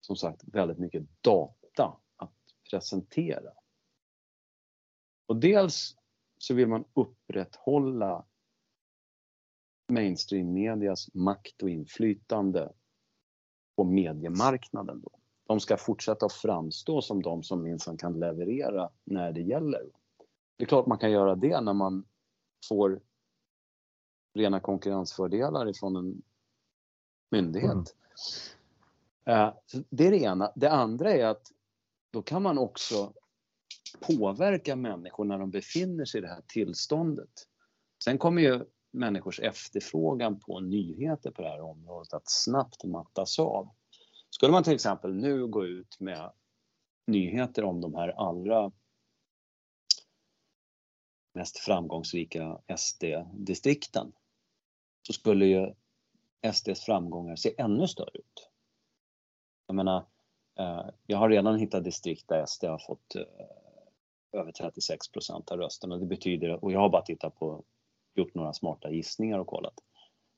[0.00, 2.34] som sagt väldigt mycket data att
[2.70, 3.52] presentera.
[5.26, 5.96] Och dels
[6.38, 8.24] så vill man upprätthålla
[9.88, 12.72] mainstream-medias makt och inflytande
[13.76, 15.00] på mediemarknaden.
[15.00, 15.10] Då.
[15.46, 19.82] De ska fortsätta att framstå som de som minsann kan leverera när det gäller.
[20.56, 22.04] Det är klart man kan göra det när man
[22.68, 23.00] får
[24.34, 26.22] rena konkurrensfördelar ifrån en
[27.30, 27.96] myndighet.
[29.24, 29.48] Mm.
[29.48, 29.54] Uh,
[29.90, 30.52] det är det ena.
[30.56, 31.52] Det andra är att
[32.10, 33.12] då kan man också
[34.00, 37.48] påverka människor när de befinner sig i det här tillståndet.
[38.04, 43.68] Sen kommer ju människors efterfrågan på nyheter på det här området att snabbt mattas av.
[44.30, 46.32] Skulle man till exempel nu gå ut med
[47.06, 48.72] nyheter om de här allra
[51.32, 54.12] mest framgångsrika SD-distrikten
[55.02, 55.74] så skulle ju
[56.52, 58.48] SDs framgångar se ännu större ut.
[59.66, 60.06] Jag menar,
[60.58, 63.22] eh, jag har redan hittat distrikt där SD har fått eh,
[64.40, 65.96] över 36 procent av rösterna.
[65.96, 67.64] Det betyder, och jag har bara tittat på,
[68.18, 69.74] gjort några smarta gissningar och kollat.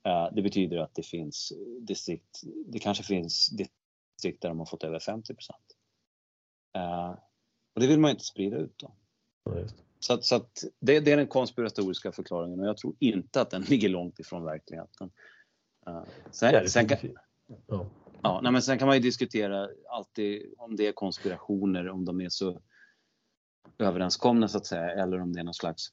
[0.07, 4.85] Eh, det betyder att det finns distrikt, det kanske finns distrikt där de har fått
[4.85, 5.77] över 50 procent.
[7.75, 8.93] Och det vill man inte sprida ut då.
[9.45, 9.53] Ja,
[9.99, 13.51] så, att, så att det, det, är den konspiratoriska förklaringen och jag tror inte att
[13.51, 15.11] den ligger långt ifrån verkligheten.
[16.31, 16.99] sen, ja, sen kan,
[17.67, 17.91] ja.
[18.23, 22.21] Ja, nej, men sen kan man ju diskutera alltid om det är konspirationer, om de
[22.21, 22.61] är så
[23.79, 25.93] överenskomna så att säga, eller om det är någon slags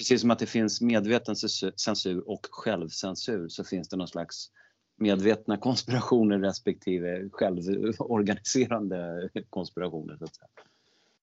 [0.00, 1.36] Precis som att det finns medveten
[1.76, 4.50] censur och självcensur så finns det någon slags
[4.96, 10.16] medvetna konspirationer respektive självorganiserande konspirationer.
[10.16, 10.48] Så att säga.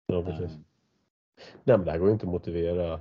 [0.07, 0.57] Ja, precis.
[1.63, 2.99] Nej, men det här går inte att motivera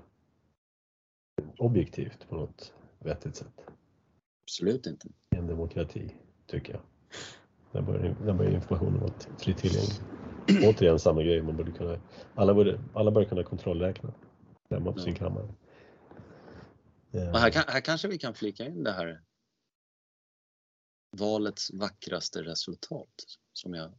[1.59, 3.61] objektivt på något vettigt sätt.
[4.45, 5.09] Absolut inte.
[5.31, 6.15] En demokrati,
[6.47, 6.83] tycker jag.
[7.73, 9.99] Där börjar, där börjar informationen vara fritt tillgänglig.
[10.69, 11.99] Återigen samma grej, man borde kunna,
[12.35, 14.13] alla, borde, alla bör kunna kontrollräkna
[14.75, 15.55] hemma på sin kammare.
[17.11, 19.23] Och här, kan, här kanske vi kan flika in det här
[21.11, 23.15] valets vackraste resultat
[23.53, 23.95] som jag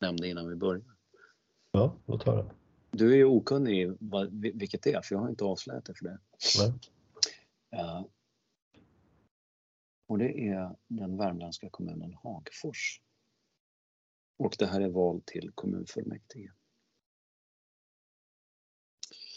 [0.00, 0.94] nämnde innan vi började.
[1.72, 2.54] Ja, låt höra.
[2.90, 5.94] Du är ju okunnig i vad, vilket det är, för jag har inte avslöjat det
[5.94, 6.18] för det.
[7.76, 8.04] Uh,
[10.06, 13.00] och det är den värmländska kommunen Hagfors.
[14.36, 16.52] Och det här är val till kommunfullmäktige.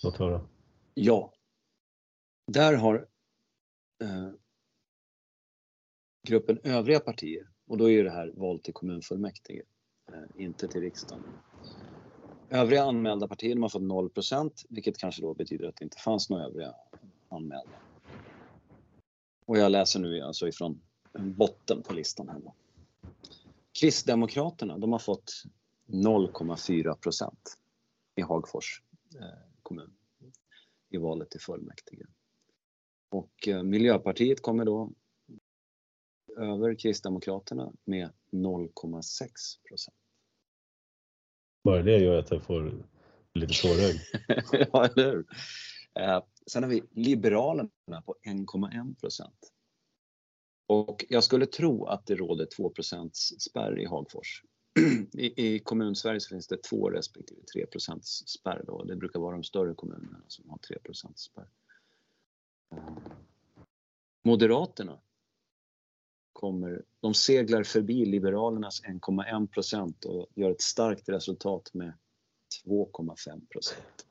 [0.03, 0.47] Låt höra.
[0.99, 1.33] Ja.
[2.47, 3.07] Där har
[4.03, 4.29] eh,
[6.27, 9.61] gruppen övriga partier, och då är det här val till kommunfullmäktige,
[10.11, 11.23] eh, inte till riksdagen.
[12.49, 16.43] Övriga anmälda partier har fått 0% vilket kanske då betyder att det inte fanns några
[16.43, 16.75] övriga
[17.29, 17.79] anmälda.
[19.45, 20.81] Och jag läser nu alltså ifrån
[21.13, 22.41] botten på listan här.
[23.79, 25.43] Kristdemokraterna, de har fått
[25.87, 27.57] 0,4 procent
[28.15, 28.81] i Hagfors
[29.19, 29.96] eh, kommun
[30.89, 32.05] i valet till fullmäktige.
[33.09, 34.91] Och eh, Miljöpartiet kommer då
[36.37, 39.29] över Kristdemokraterna med 0,6
[39.67, 39.97] procent.
[41.63, 42.85] Bara det gör att jag får
[43.33, 43.99] lite tårögd.
[44.73, 45.25] ja, eller hur?
[45.99, 49.53] Eh, sen har vi Liberalerna på 1,1 procent.
[50.67, 53.09] Och jag skulle tro att det råder 2%
[53.39, 54.43] spärr i Hagfors.
[55.13, 57.65] I, I kommunsverige så finns det 2 respektive 3
[58.25, 58.83] spärr då.
[58.83, 60.77] Det brukar vara de större kommunerna som har 3
[61.15, 61.47] spärr.
[64.23, 64.99] Moderaterna
[66.33, 71.93] kommer, de seglar förbi Liberalernas 1,1 procent och gör ett starkt resultat med
[72.65, 74.05] 2,5 procent.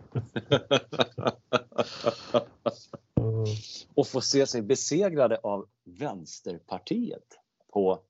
[3.95, 7.39] och får se sig besegrade av Vänsterpartiet
[7.73, 8.03] på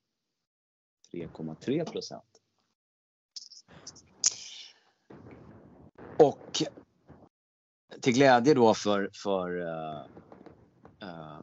[1.13, 2.36] 3,3 procent.
[6.19, 6.63] Och
[8.03, 10.07] till glädje då för, för uh,
[11.03, 11.41] uh,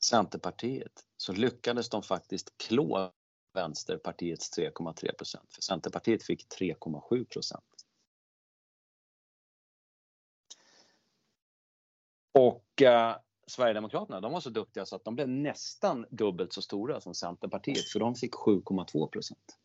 [0.00, 3.12] Centerpartiet så lyckades de faktiskt klå
[3.54, 5.52] Vänsterpartiets 3,3 procent.
[5.52, 7.64] För Centerpartiet fick 3,7 procent.
[12.32, 17.00] Och eh, Sverigedemokraterna, de var så duktiga så att de blev nästan dubbelt så stora
[17.00, 19.58] som Centerpartiet, för de fick 7,2 procent.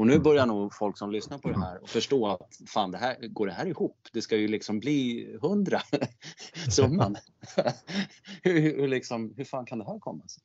[0.00, 2.98] Och nu börjar nog folk som lyssnar på det här och förstå att fan, det
[2.98, 4.08] här, går det här ihop?
[4.12, 5.80] Det ska ju liksom bli 100
[6.70, 7.16] summan.
[8.42, 10.42] hur, hur, liksom, hur fan kan det här komma sig?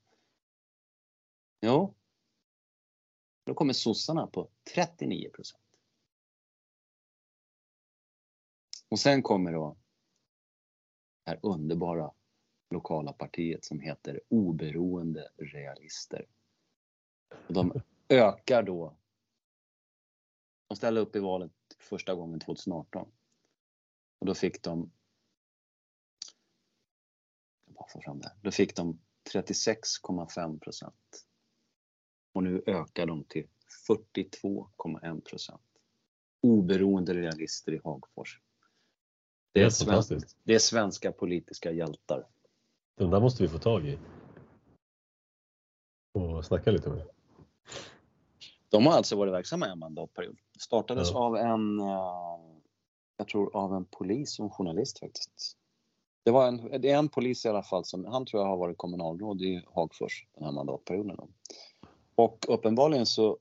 [1.62, 1.96] Jo,
[3.44, 5.64] då kommer sossarna på 39 procent.
[8.90, 9.78] Och sen kommer då
[11.24, 12.12] det här underbara
[12.70, 16.26] lokala partiet som heter Oberoende Realister.
[17.48, 18.98] Och de ökar då.
[20.68, 23.12] De ställer upp i valet första gången 2018.
[24.20, 24.92] Och då fick de
[27.66, 28.32] jag bara få fram det.
[28.42, 29.00] Då fick de
[29.34, 31.26] 36,5 procent.
[32.34, 33.48] Och nu ökar de till
[33.88, 35.62] 42,1 procent.
[36.42, 38.42] Oberoende realister i Hagfors.
[39.52, 42.28] Det är, sven det är svenska politiska hjältar.
[42.96, 44.00] De där måste vi få tag i.
[46.12, 47.08] Och snacka lite med.
[48.76, 50.38] De har alltså varit verksamma i en mandatperiod.
[50.60, 51.20] Startades ja.
[51.20, 52.40] av en, eh,
[53.18, 55.58] jag tror av en polis och en journalist faktiskt.
[56.24, 58.58] Det, var en, det är en polis i alla fall som, han tror jag har
[58.58, 61.18] varit kommunalråd i Hagfors den här mandatperioden.
[62.16, 63.38] Och uppenbarligen så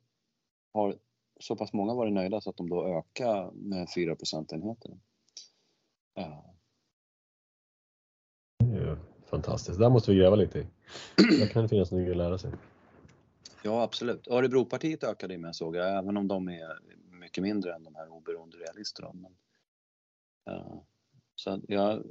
[0.73, 0.97] har
[1.41, 4.99] så pass många varit nöjda så att de då ökar med 4 procentenheter.
[6.15, 6.45] Ja.
[8.59, 9.79] Det är fantastiskt.
[9.79, 10.67] Där måste vi gräva lite i.
[11.17, 12.53] Där kan det finnas något att lära sig.
[13.67, 14.29] Ja, absolut.
[14.29, 16.79] Örebropartiet ökade ju med såg jag, även om de är
[17.11, 19.13] mycket mindre än de här oberoende realisterna.
[19.13, 19.37] Men,
[20.55, 20.81] uh,
[21.35, 22.05] Så jag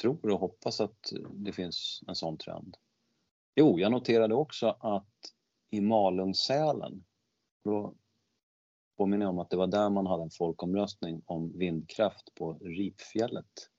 [0.00, 2.76] tror och hoppas att det finns en sån trend.
[3.54, 5.34] Jo, jag noterade också att
[5.70, 7.04] i Malungsälen,
[7.64, 7.94] då
[8.96, 13.70] påminner jag om att det var där man hade en folkomröstning om vindkraft på Ripfjället.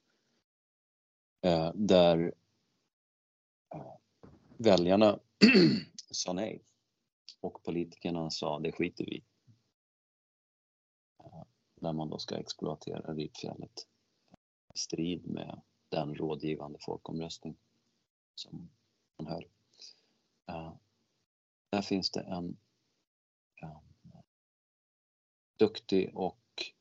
[1.42, 2.34] Eh, där
[4.60, 5.20] väljarna
[6.12, 6.64] sa nej
[7.40, 9.24] och politikerna sa det skiter vi
[11.76, 13.88] När man då ska exploatera Ripfjället
[14.76, 17.58] i strid med den rådgivande folkomröstning
[18.36, 18.70] som
[19.18, 19.48] man höll.
[21.70, 22.58] Där finns det en,
[23.56, 24.24] en
[25.58, 26.74] duktig och,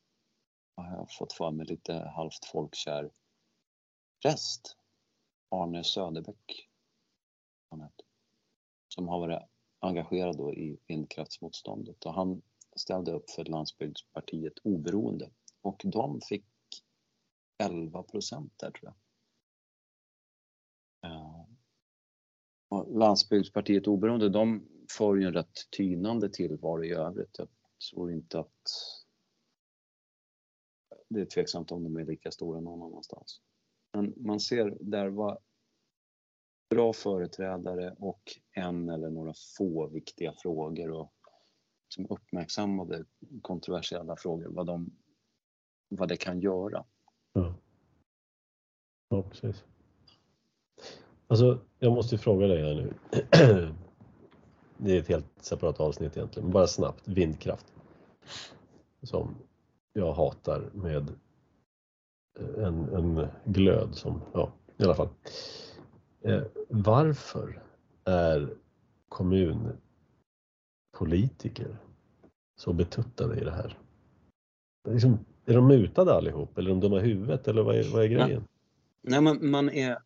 [0.75, 3.11] jag har jag fått för mig, lite halvt folkkär
[4.21, 4.77] präst.
[5.49, 6.68] Arne Söderbäck.
[8.87, 9.41] Som har varit
[9.79, 12.41] engagerad då i vindkraftsmotståndet och han
[12.75, 16.45] ställde upp för Landsbygdspartiet Oberoende och de fick
[17.63, 18.95] 11 procent där tror jag.
[21.11, 21.45] Eh,
[22.87, 27.37] landsbygdspartiet Oberoende, de får ju en rätt tynande tillvaro i övrigt.
[27.37, 27.47] Jag
[27.91, 28.63] tror inte att
[31.09, 33.41] det är tveksamt om de är lika stora någon annanstans.
[33.93, 35.37] Men man ser där vad
[36.69, 41.13] bra företrädare och en eller några få viktiga frågor och
[41.89, 43.05] som uppmärksammade
[43.41, 44.89] kontroversiella frågor, vad, de,
[45.89, 46.85] vad det kan göra.
[47.33, 47.53] Ja,
[49.09, 49.63] ja precis.
[51.27, 52.93] Alltså, jag måste ju fråga dig här nu.
[54.81, 57.07] Det är ett helt separat avsnitt egentligen, men bara snabbt.
[57.07, 57.73] Vindkraft.
[59.01, 59.35] Som
[59.93, 61.13] jag hatar med
[62.57, 65.09] en, en glöd som, ja, i alla fall.
[66.21, 67.63] Eh, varför
[68.05, 68.53] är
[69.09, 71.77] kommunpolitiker
[72.55, 73.77] så betuttade i det här?
[74.89, 78.03] Liksom, är de mutade allihop eller är de dumma i huvudet eller vad är, vad
[78.03, 78.43] är grejen?
[79.01, 79.97] Nej, man, man är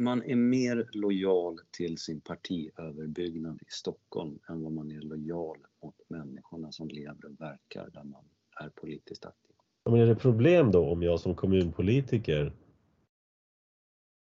[0.00, 5.94] man är mer lojal till sin partiöverbyggnad i Stockholm än vad man är lojal mot
[6.08, 8.24] människorna som lever och verkar där man
[8.60, 9.56] är politiskt aktiv.
[9.84, 12.52] Men är det problem då om jag som kommunpolitiker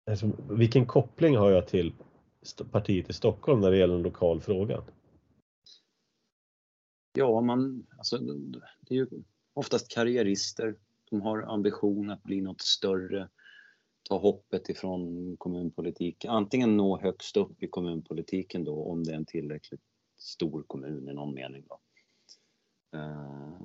[0.09, 1.93] alltså, vilken koppling har jag till
[2.71, 4.83] partiet i Stockholm när det gäller en lokal fråga?
[7.13, 8.17] Ja, man, alltså,
[8.81, 9.07] det är ju
[9.53, 10.75] oftast karriärister.
[11.09, 13.29] som har ambition att bli något större
[14.09, 16.31] ta hoppet ifrån kommunpolitiken.
[16.31, 19.81] Antingen nå högst upp i kommunpolitiken då om det är en tillräckligt
[20.17, 21.63] stor kommun i någon mening.
[21.69, 21.79] Då.
[22.97, 23.61] Eh,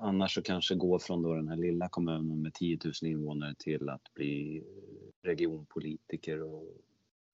[0.00, 3.88] annars så kanske gå från då den här lilla kommunen med 10 000 invånare till
[3.88, 4.64] att bli
[5.22, 6.76] regionpolitiker och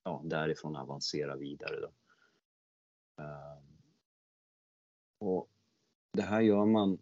[0.04, 1.80] ja, därifrån avancera vidare.
[1.80, 1.92] Då.
[3.22, 3.64] Ehm,
[5.18, 5.48] och
[6.12, 6.98] det här gör man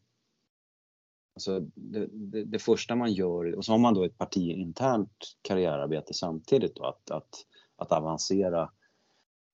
[1.35, 6.15] Alltså det, det, det, första man gör, och så har man då ett partiinternt karriärarbete
[6.15, 7.47] samtidigt då, att, att,
[7.77, 8.71] att avancera.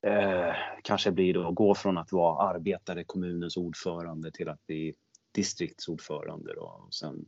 [0.07, 4.95] Eh, kanske blir då gå från att vara arbetare, kommunens ordförande till att bli
[5.33, 7.25] distriktsordförande då, och sen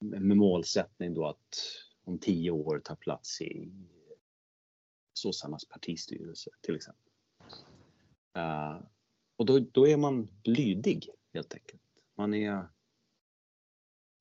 [0.00, 1.58] med målsättning då att
[2.06, 3.72] om tio år ta plats i
[5.12, 7.12] sossarnas partistyrelse till exempel.
[8.38, 8.82] Uh,
[9.36, 11.82] och då, då är man lydig helt enkelt.
[12.14, 12.68] Man är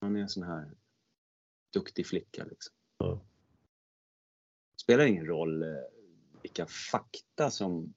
[0.01, 0.71] man är en sån här
[1.73, 2.75] duktig flicka liksom.
[3.03, 3.19] Mm.
[4.75, 5.69] Spelar ingen roll eh,
[6.41, 7.93] vilka fakta som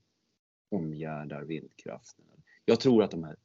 [0.69, 2.25] omgärdar vindkraften.
[2.65, 3.37] Jag tror att de här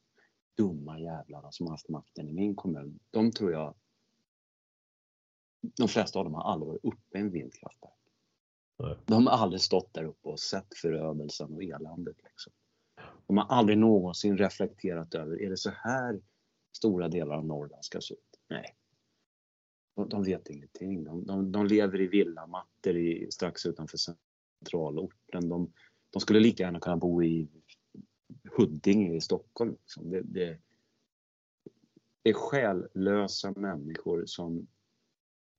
[0.57, 3.75] dumma jävlarna som har haft makten i min kommun, de tror jag
[5.77, 7.93] de flesta av dem har aldrig varit uppe i en vindkraftverk.
[8.79, 8.97] Nej.
[9.05, 12.17] De har aldrig stått där uppe och sett förödelsen och eländet.
[12.23, 12.53] Liksom.
[13.27, 16.21] De har aldrig någonsin reflekterat över, är det så här
[16.77, 18.39] stora delar av Norrland ska se ut.
[18.49, 18.75] Nej.
[19.95, 21.03] De, de vet ingenting.
[21.03, 25.49] De, de, de lever i villamattor i, strax utanför centralorten.
[25.49, 25.73] De,
[26.09, 27.47] de skulle lika gärna kunna bo i
[28.57, 29.71] Huddinge i Stockholm.
[29.71, 30.09] Liksom.
[30.09, 30.59] Det, det,
[32.23, 34.67] det är själlösa människor som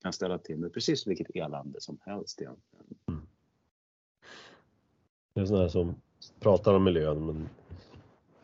[0.04, 2.84] kan ställa till med precis vilket elände som helst egentligen.
[3.08, 3.26] Mm.
[5.34, 5.94] Det är sådana som
[6.40, 7.48] pratar om miljön men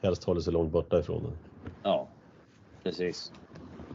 [0.01, 1.33] helst håller sig långt borta ifrån den.
[1.83, 2.09] Ja,
[2.83, 3.33] precis.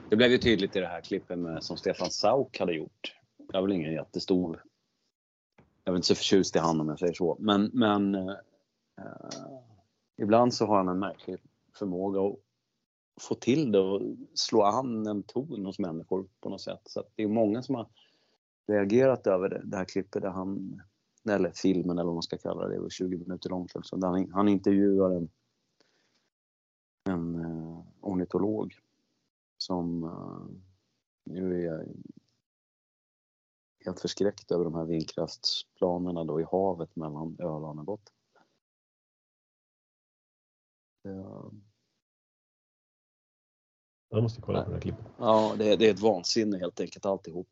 [0.09, 3.15] Det blev ju tydligt i det här klippet med, som Stefan Sauk hade gjort.
[3.37, 4.63] Jag är väl ingen jättestor...
[5.83, 7.37] Jag är inte så förtjust i han om jag säger så.
[7.39, 8.35] Men, men uh,
[10.17, 11.37] ibland så har han en märklig
[11.73, 12.39] förmåga att
[13.21, 14.01] få till det och
[14.33, 16.81] slå an en ton hos människor på något sätt.
[16.85, 17.87] Så det är många som har
[18.67, 20.81] reagerat över det, det här klippet där han,
[21.29, 24.07] eller filmen eller vad man ska kalla det, det var 20 minuter långt alltså, där
[24.07, 25.29] han, han intervjuar en,
[27.03, 28.77] en uh, ornitolog
[29.57, 30.47] som uh,
[31.23, 31.87] nu är
[33.85, 38.15] helt förskräckt över de här vindkraftsplanerna då i havet mellan Öland och Gotland.
[41.03, 41.51] Eh,
[44.09, 45.05] jag måste kolla på det här klippet.
[45.19, 47.49] Ja, det är, det är ett vansinne helt enkelt alltihop.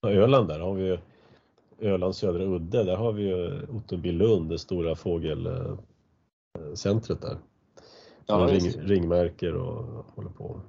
[0.00, 0.98] Ja, Öland där har vi ju
[1.78, 5.80] Ölands södra udde, där har vi ju Ottenbylund, det stora fågelcentret
[7.20, 7.38] där.
[8.26, 10.60] Ja, ring, ringmärker och håller på.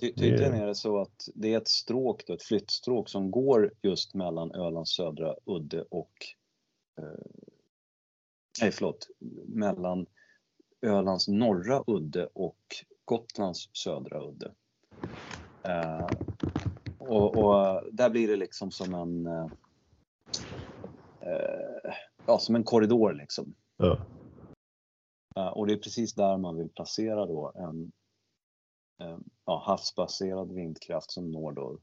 [0.00, 3.72] Ty, tydligen är det så att det är ett stråk, då, ett flyttstråk som går
[3.82, 6.12] just mellan Ölands södra udde och
[6.98, 7.04] eh,
[8.60, 9.08] nej förlåt,
[9.46, 10.06] mellan
[10.86, 12.58] Ölands norra udde och
[13.04, 14.54] Gotlands södra udde.
[15.62, 16.06] Eh,
[16.98, 19.46] och, och, där blir det liksom som en eh,
[21.20, 21.94] eh
[22.26, 23.54] ja, som en korridor liksom.
[23.76, 24.06] Ja.
[25.36, 27.92] Eh, och det är precis där man vill placera då en
[29.02, 31.78] eh, ja, havsbaserad vindkraft som når då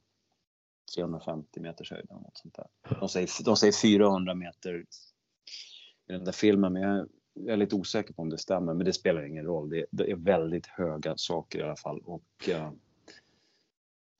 [0.96, 2.68] 350 meters höjd eller något sånt där.
[3.00, 4.86] De säger, de säger 400 meter
[6.08, 8.86] i den där filmen men jag jag är lite osäker på om det stämmer, men
[8.86, 9.70] det spelar ingen roll.
[9.70, 12.72] Det, det är väldigt höga saker i alla fall och uh,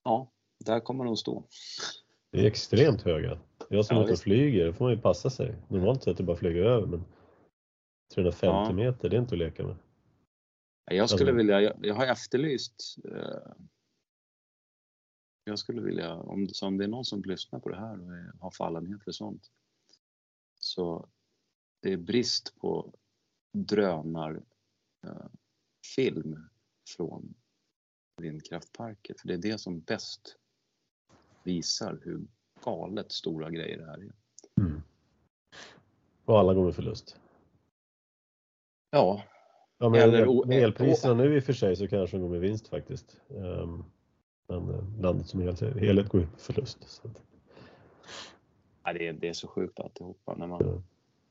[0.04, 0.32] ja,
[0.64, 1.44] där kommer de stå.
[2.32, 3.38] Det är extremt höga.
[3.68, 5.56] Jag som ja, inte flyger, då får man ju passa sig.
[5.68, 7.04] Normalt sett är det bara att flyga över, men
[8.14, 8.72] 350 ja.
[8.72, 9.76] meter, det är inte att leka med.
[10.84, 13.52] Jag skulle alltså, vilja, jag, jag har efterlyst uh,
[15.44, 18.40] jag skulle vilja, om det, om det är någon som lyssnar på det här och
[18.40, 19.50] har fallenhet för sånt,
[20.54, 21.08] så
[21.82, 22.94] det är brist på
[23.52, 24.44] drönarfilm
[26.32, 26.38] eh,
[26.96, 27.34] från
[28.16, 29.14] vindkraftparker.
[29.18, 30.36] För det är det som bäst
[31.42, 32.26] visar hur
[32.64, 34.12] galet stora grejer det här är.
[34.60, 34.82] Mm.
[36.24, 37.20] Och alla går med förlust?
[38.90, 39.22] Ja.
[39.78, 42.40] ja med, Eller, med elpriserna nu i och för sig så kanske de går med
[42.40, 43.20] vinst faktiskt.
[43.28, 43.84] Um,
[44.48, 46.88] men eh, landet som helhet går med förlust.
[46.88, 47.10] Så
[48.84, 50.34] ja, det, är, det är så sjukt alltihopa.
[50.34, 50.82] När man, ja.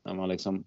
[0.04, 0.64] när man liksom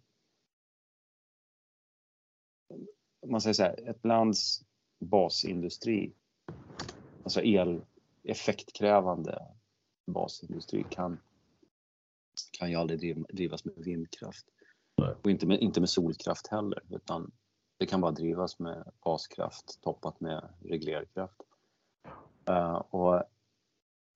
[3.26, 4.66] om man säger så här, ett lands
[5.00, 6.14] basindustri,
[7.24, 7.82] alltså el,
[8.24, 9.42] effektkrävande
[10.08, 11.20] basindustri kan,
[12.52, 14.46] kan ju aldrig drivas med vindkraft.
[14.98, 15.16] Nej.
[15.24, 17.32] Och inte med, inte med solkraft heller, utan
[17.78, 21.42] det kan bara drivas med baskraft toppat med reglerkraft.
[22.50, 23.24] Uh, och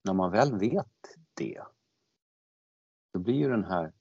[0.03, 1.61] när man väl vet det,
[3.14, 3.91] då blir ju den här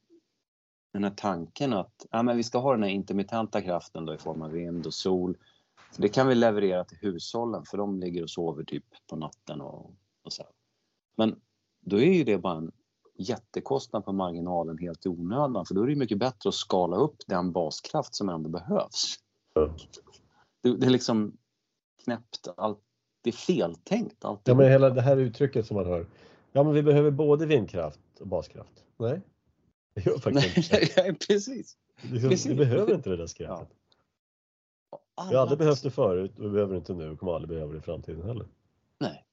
[0.98, 4.18] den här tanken att ja, men vi ska ha den här intermittenta kraften då i
[4.18, 5.36] form av vind och sol.
[5.96, 9.90] Det kan vi leverera till hushållen för de ligger och sover typ på natten och,
[10.22, 10.42] och så.
[11.16, 11.40] Men
[11.80, 12.72] då är ju det bara en
[13.18, 17.16] jättekostnad på marginalen helt i onödan för då är det mycket bättre att skala upp
[17.26, 19.16] den baskraft som ändå behövs.
[20.62, 21.36] Det, det är liksom
[22.04, 22.78] knäppt, allt,
[23.22, 24.24] det är feltänkt.
[24.24, 26.06] Allt ja, men hela det här uttrycket som man hör.
[26.52, 28.84] Ja, men vi behöver både vindkraft och baskraft.
[28.96, 29.20] Nej,
[29.94, 31.26] det gör faktiskt Nej, inte.
[31.26, 31.76] precis.
[32.02, 32.46] Liksom, precis.
[32.46, 33.68] Vi behöver inte det där skräpet.
[34.90, 35.26] Ja.
[35.30, 37.72] Vi har aldrig behövt det förut och vi behöver inte nu och kommer aldrig behöva
[37.72, 38.46] det i framtiden heller.
[39.00, 39.24] Nej.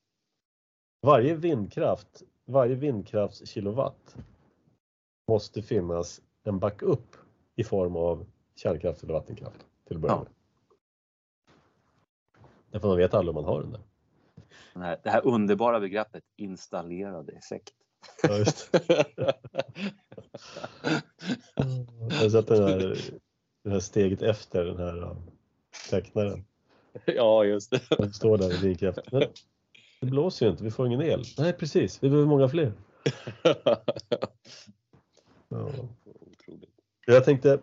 [1.01, 4.15] Varje vindkraft, varje vindkraftskilowatt
[5.27, 7.15] måste finnas en backup
[7.55, 8.25] i form av
[8.55, 10.27] kärnkraft eller vattenkraft till att börja med.
[12.71, 13.81] Därför man vet aldrig om man har den där.
[15.03, 17.73] Det här underbara begreppet installerad effekt.
[18.23, 18.29] Ja,
[22.09, 22.97] Jag har sett den här,
[23.63, 25.15] det här steget efter den här
[25.89, 26.45] tecknaren.
[27.05, 27.81] Ja, just det.
[27.97, 28.99] Den står där i vindkraft.
[29.11, 29.23] Men
[30.01, 31.23] det blåser ju inte, vi får ingen el.
[31.37, 32.03] Nej, precis.
[32.03, 32.73] Vi behöver många fler.
[35.49, 35.69] Ja.
[37.05, 37.59] Jag tänkte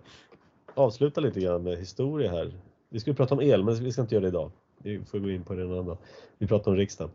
[0.74, 2.52] avsluta lite grann med historia här.
[2.88, 4.50] Vi skulle prata om el, men vi ska inte göra det idag.
[4.78, 5.96] vi får gå in på det en annan.
[6.38, 7.10] Vi pratar om riksdagen.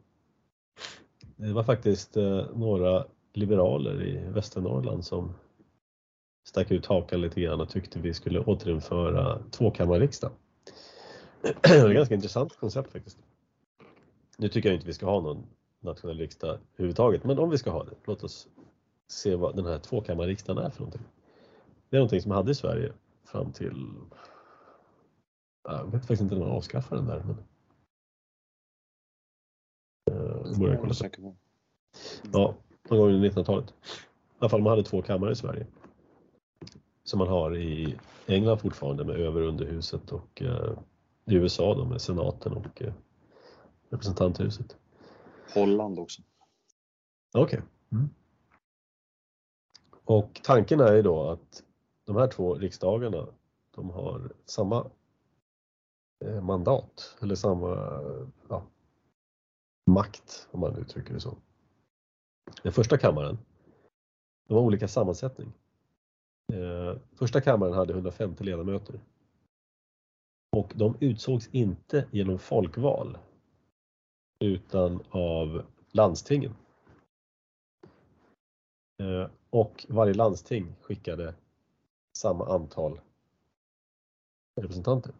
[1.35, 5.33] Det var faktiskt eh, några liberaler i Västernorrland som
[6.47, 10.31] stack ut hakan lite grann och tyckte vi skulle återinföra tvåkammarriksdag.
[11.41, 13.17] Det är ett ganska intressant koncept faktiskt.
[14.37, 15.45] Nu tycker jag inte vi ska ha någon
[15.79, 18.47] nationell riksdag överhuvudtaget, men om vi ska ha det, låt oss
[19.07, 21.01] se vad den här tvåkammarriksdagen är för någonting.
[21.89, 22.91] Det är någonting som hade i Sverige
[23.25, 23.85] fram till,
[25.63, 27.23] jag vet faktiskt inte när man avskaffade den där.
[27.23, 27.37] Men...
[30.59, 30.93] Borde jag kolla.
[32.33, 32.55] Ja,
[32.89, 33.69] någon gång under 1900-talet.
[33.69, 33.73] I
[34.39, 35.67] alla fall man hade två kammare i Sverige.
[37.07, 40.79] Som man har i England fortfarande med över och underhuset och uh,
[41.25, 42.93] i USA då med senaten och uh,
[43.89, 44.77] representanthuset.
[45.53, 46.21] Holland också.
[47.33, 47.59] Okej.
[47.59, 47.69] Okay.
[47.91, 48.09] Mm.
[50.03, 51.63] Och tanken är ju då att
[52.05, 53.27] de här två riksdagarna,
[53.75, 54.91] de har samma
[56.25, 57.75] eh, mandat eller samma
[58.49, 58.63] ja,
[59.85, 61.37] makt om man uttrycker det så.
[62.63, 63.37] Den första kammaren,
[64.47, 65.53] de har olika sammansättning.
[66.53, 68.99] Eh, första kammaren hade 150 ledamöter
[70.57, 73.17] och de utsågs inte genom folkval
[74.39, 76.53] utan av landstingen.
[79.03, 81.35] Eh, och varje landsting skickade
[82.17, 82.99] samma antal
[84.61, 85.13] representanter.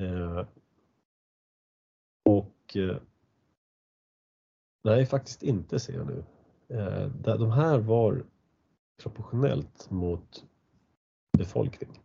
[0.00, 0.46] Eh,
[2.24, 2.96] och eh,
[4.84, 6.24] nej, faktiskt inte ser jag nu.
[6.68, 7.08] Eh,
[7.38, 8.24] de här var
[9.02, 10.44] proportionellt mot
[11.38, 12.02] befolkning.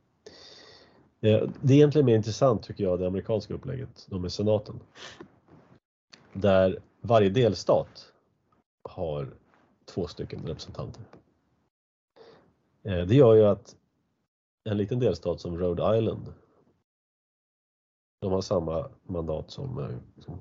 [1.22, 4.80] Eh, det är egentligen mer intressant tycker jag, det amerikanska upplägget, de med senaten.
[6.34, 8.14] Där varje delstat
[8.90, 9.34] har
[9.86, 11.04] två stycken representanter.
[12.84, 13.76] Eh, det gör ju att
[14.70, 16.34] en liten delstat som Rhode Island,
[18.22, 20.40] de har samma mandat som, eh, som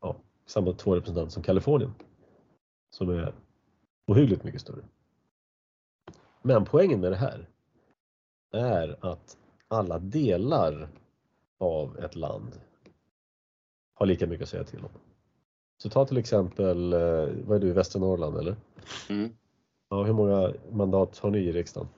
[0.00, 0.16] ja,
[0.46, 1.94] samma två representanter som Kalifornien,
[2.90, 3.34] som är
[4.06, 4.84] ohyggligt mycket större.
[6.46, 7.48] Men poängen med det här
[8.52, 10.88] är att alla delar
[11.58, 12.60] av ett land
[13.94, 14.90] har lika mycket att säga till om.
[15.78, 18.56] Så ta till exempel, eh, vad är du, Västernorrland eller?
[19.10, 19.36] Mm.
[19.88, 21.88] Ja, hur många mandat har ni i riksdagen?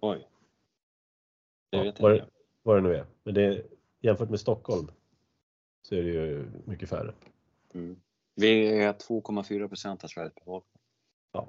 [0.00, 0.28] Oj.
[1.70, 2.26] Det ja, vet jag inte.
[2.62, 3.06] Vad det nu är.
[3.22, 3.66] Men det är,
[4.00, 4.90] jämfört med Stockholm
[5.82, 7.14] så är det ju mycket färre.
[7.74, 8.00] Mm.
[8.34, 10.82] Vi är 2,4 procent av Sveriges befolkning.
[11.32, 11.48] Ja,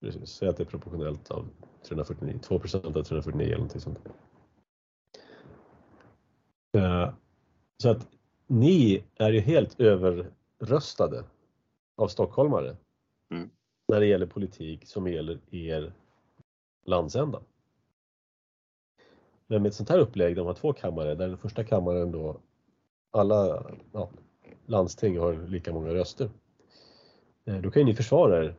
[0.00, 0.30] precis.
[0.30, 1.48] Säg att det är proportionellt av
[1.82, 3.98] 349, 2 procent av 349 eller någonting sånt.
[6.76, 7.10] Uh,
[7.76, 8.08] så att
[8.46, 11.24] ni är ju helt överröstade
[11.96, 12.76] av stockholmare
[13.30, 13.50] mm.
[13.88, 15.92] när det gäller politik som gäller er
[16.84, 17.40] landsända.
[19.46, 22.40] Men med ett sånt här upplägg, de har två kammare, där den första kammaren då
[23.10, 24.10] alla ja,
[24.66, 26.30] landsting har lika många röster.
[27.44, 28.54] Eh, då kan ju ni försvara er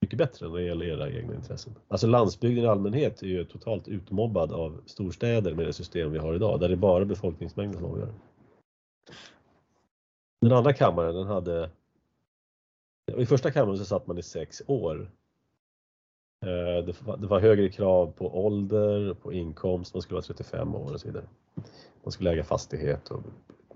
[0.00, 1.74] mycket bättre när det gäller era egna intressen.
[1.88, 6.34] Alltså landsbygden i allmänhet är ju totalt utmobbad av storstäder med det system vi har
[6.34, 8.12] idag, där det är bara befolkningsmängden som avgör.
[10.40, 11.70] Den andra kammaren den hade
[13.16, 15.10] i första kammaren så satt man i sex år.
[16.46, 16.84] Eh,
[17.18, 21.06] det var högre krav på ålder, på inkomst, man skulle vara 35 år och så
[21.08, 21.24] vidare.
[22.02, 23.22] Man skulle äga fastighet och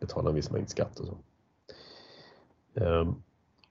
[0.01, 1.17] betala en viss mängd skatt och så.
[2.75, 3.15] Ehm,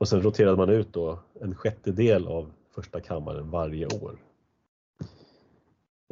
[0.01, 4.17] och sen roterade man ut då en sjättedel av första kammaren varje år.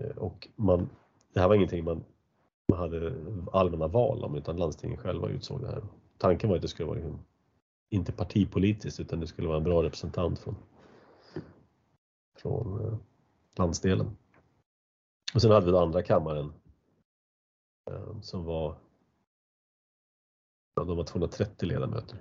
[0.02, 0.90] Eh, och man,
[1.34, 2.03] det här var ingenting man,
[2.68, 3.14] man hade
[3.52, 5.84] allmänna val om utan landstingen själva utsåg det här
[6.18, 7.20] tanken var att det skulle vara liksom,
[7.90, 10.56] inte partipolitiskt utan det skulle vara en bra representant från,
[12.38, 12.98] från eh,
[13.56, 14.18] landsdelen.
[15.34, 16.53] Och sen hade vi den andra kammaren
[17.91, 18.76] eh, som var,
[20.76, 22.18] ja, de var 230 ledamöter.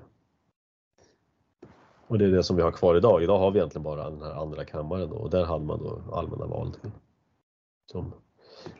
[2.09, 3.23] Och det är det som vi har kvar idag.
[3.23, 6.15] Idag har vi egentligen bara den här andra kammaren då, och där hade man då
[6.15, 6.91] allmänna val till.
[7.87, 8.13] Som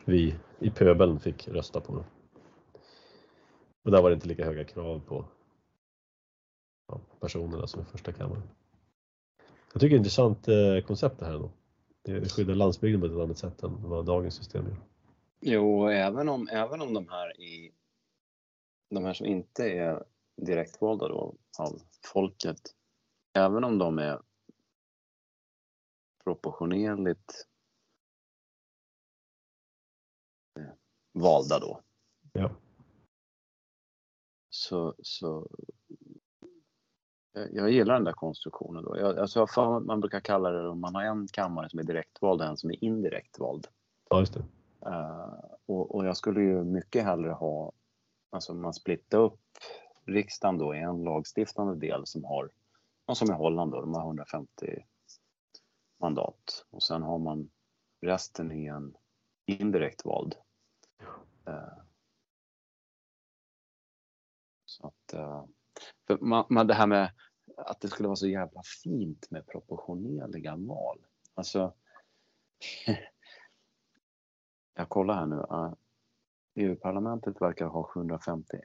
[0.05, 1.95] vi i pöbeln fick rösta på.
[1.95, 2.03] Då.
[3.83, 5.25] Och där var det inte lika höga krav på
[6.87, 8.43] ja, personerna som i första kammaren.
[9.73, 11.51] Jag tycker det är ett intressant eh, koncept det här då.
[12.01, 14.77] Det skyddar landsbygden på ett annat sätt än vad dagens system gör.
[15.41, 17.71] Jo, även om, även om de här i
[18.89, 20.03] de här som inte är
[20.37, 21.81] direktvalda då av
[22.13, 22.75] folket,
[23.33, 24.21] även om de är
[26.23, 27.47] proportionerligt
[30.59, 30.73] eh,
[31.13, 31.81] valda då.
[32.33, 32.51] Ja
[34.49, 35.47] så, så
[37.51, 38.83] jag gillar den där konstruktionen.
[38.83, 38.97] Då.
[38.97, 42.41] Jag, alltså jag man brukar kalla det om man har en kammare som är direktvald
[42.41, 43.67] och en som är indirekt vald.
[44.09, 44.43] Ja, just det.
[44.85, 47.71] Uh, och, och, jag skulle ju mycket hellre ha,
[48.29, 49.39] alltså man splittar upp
[50.05, 52.49] riksdagen då i en lagstiftande del som har,
[53.15, 54.85] som i Holland då, de har 150
[55.99, 57.49] mandat och sen har man
[58.01, 58.95] resten i en
[59.45, 60.35] indirekt vald.
[61.47, 61.83] Eh,
[64.65, 65.45] så att, eh,
[66.07, 67.11] för man, man, det här med
[67.57, 71.05] att det skulle vara så jävla fint med proportionerliga val.
[71.33, 71.73] Alltså,
[74.73, 75.35] jag kollar här nu.
[75.35, 75.73] Eh,
[76.55, 78.63] EU-parlamentet verkar ha 751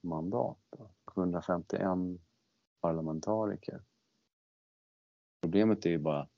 [0.00, 0.58] mandat.
[1.06, 1.88] 751
[2.86, 3.82] parlamentariker.
[5.40, 6.28] Problemet är ju bara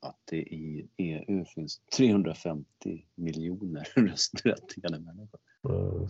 [0.00, 5.40] att det i EU finns 350 miljoner röstberättigade människor.
[5.62, 6.08] Mm.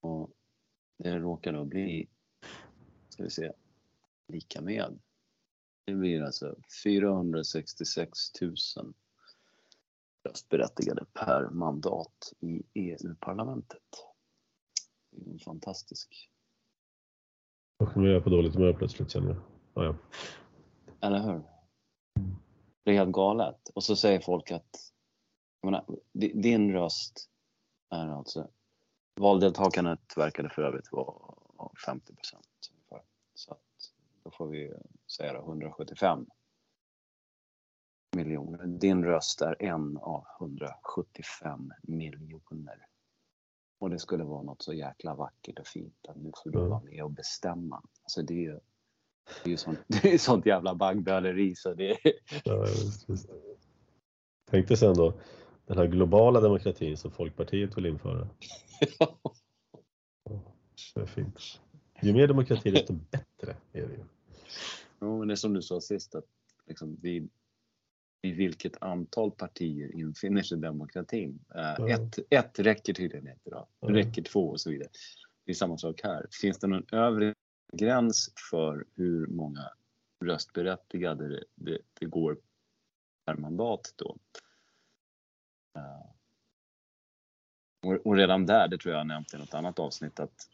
[0.00, 0.30] Och
[0.96, 2.08] det råkar då bli,
[3.08, 3.52] ska vi se,
[4.26, 4.98] lika med.
[5.84, 8.54] Det blir alltså 466 000
[10.24, 14.06] röstberättigade per mandat i EU-parlamentet.
[15.10, 16.30] Det är en fantastisk.
[17.76, 19.38] Och nu är jag på dåligt humör plötsligt känner jag.
[19.74, 19.96] Ah, ja.
[21.00, 21.42] Eller hur?
[22.84, 23.68] Det är helt galet.
[23.74, 24.92] Och så säger folk att
[25.64, 27.30] menar, din röst
[27.90, 28.48] är alltså
[29.20, 33.02] Valdeltagandet verkade för övrigt vara 50 procent ungefär.
[33.34, 33.92] Så att
[34.22, 34.72] då får vi
[35.16, 36.26] säga 175
[38.16, 38.66] miljoner.
[38.66, 42.86] Din röst är en av 175 miljoner.
[43.84, 46.80] Och det skulle vara något så jäkla vackert och fint att nu får du vara
[46.80, 47.82] med och bestämma.
[48.02, 48.60] Alltså det är ju,
[49.42, 51.98] det är ju sånt, det är sånt jävla baggböleri så det
[52.44, 53.30] ja, just, just.
[54.50, 55.14] Tänk dig sen då
[55.66, 58.28] den här globala demokratin som Folkpartiet vill införa.
[58.98, 59.18] ja,
[60.94, 61.40] det är fint.
[62.02, 64.04] Ju mer demokrati desto bättre är det ju.
[64.98, 66.26] Ja, men det är som du sa sist att
[66.66, 67.30] liksom, vid,
[68.24, 71.44] vid vilket antal partier infinner sig demokratin?
[71.48, 71.88] Ja.
[71.88, 73.68] ett, ett räcker tydligen inte då.
[73.80, 73.88] Ja.
[73.88, 74.88] Räcker två och så vidare.
[75.44, 76.26] Det är samma sak här.
[76.42, 77.34] Finns det någon övre
[77.72, 79.70] gräns för hur många
[80.24, 82.38] röstberättigade det, det, det går
[83.26, 84.16] per mandat då?
[85.78, 86.10] Uh,
[87.82, 90.48] och, och redan där, det tror jag jag nämnt i något annat avsnitt, att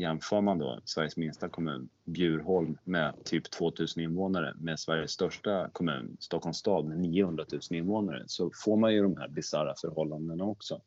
[0.00, 6.16] jämför man då Sveriges minsta kommun, Bjurholm, med typ 2000 invånare med Sveriges största kommun,
[6.20, 10.80] Stockholms stad, med 900 000 invånare, så får man ju de här bisarra förhållandena också.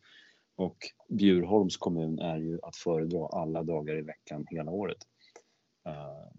[0.56, 0.78] Och
[1.10, 4.98] Bjurholms kommun är ju att föredra alla dagar i veckan hela året.
[5.88, 6.32] Uh,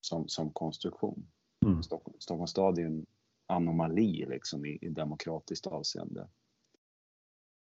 [0.00, 1.26] som, som konstruktion.
[1.66, 1.82] Mm.
[1.82, 3.06] Stockholm, Stockholms stad är en
[3.46, 6.28] anomali liksom i, i demokratiskt avseende.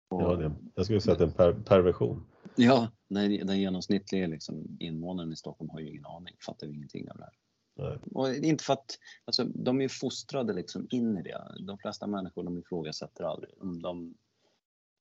[0.08, 2.26] Och, ja, det, jag skulle säga att det är en per, perversion.
[2.56, 7.10] Ja, den, den genomsnittliga liksom, invånaren i Stockholm har ju ingen aning, fattar ju ingenting
[7.10, 7.34] av det här.
[7.76, 7.98] Nej.
[8.10, 11.54] Och inte för att, alltså, de är fostrade liksom in i det.
[11.66, 13.52] De flesta människor de ifrågasätter aldrig.
[13.82, 14.14] De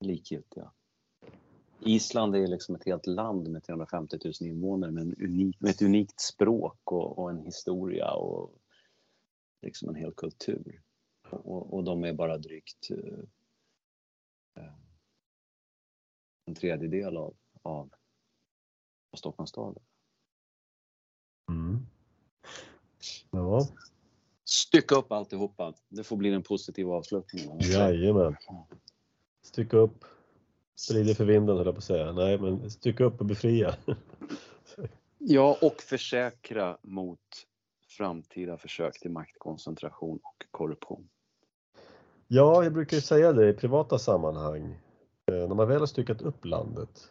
[0.00, 0.72] är likgiltiga.
[1.80, 5.82] Island är liksom ett helt land med 350 000 invånare med, en unik, med ett
[5.82, 8.58] unikt språk och, och, en historia och
[9.62, 10.82] liksom en hel kultur.
[11.30, 13.24] Och, och de är bara drygt uh,
[16.44, 17.34] en tredjedel av,
[17.64, 17.90] av
[19.16, 19.78] Stockholms stad.
[21.48, 21.86] Mm.
[23.30, 23.68] Ja.
[24.44, 25.74] Stycka upp alltihopa.
[25.88, 27.58] Det får bli den positiva avslutningen.
[27.60, 28.36] Jajamän.
[29.42, 30.04] Stycka upp.
[30.76, 32.12] Sprid för vinden höll jag på att säga.
[32.12, 33.74] Nej, men stycka upp och befria.
[35.18, 37.46] ja, och försäkra mot
[37.88, 41.08] framtida försök till maktkoncentration och korruption.
[42.28, 44.80] Ja, jag brukar ju säga det i privata sammanhang.
[45.26, 47.10] Eh, när man väl har styckat upp landet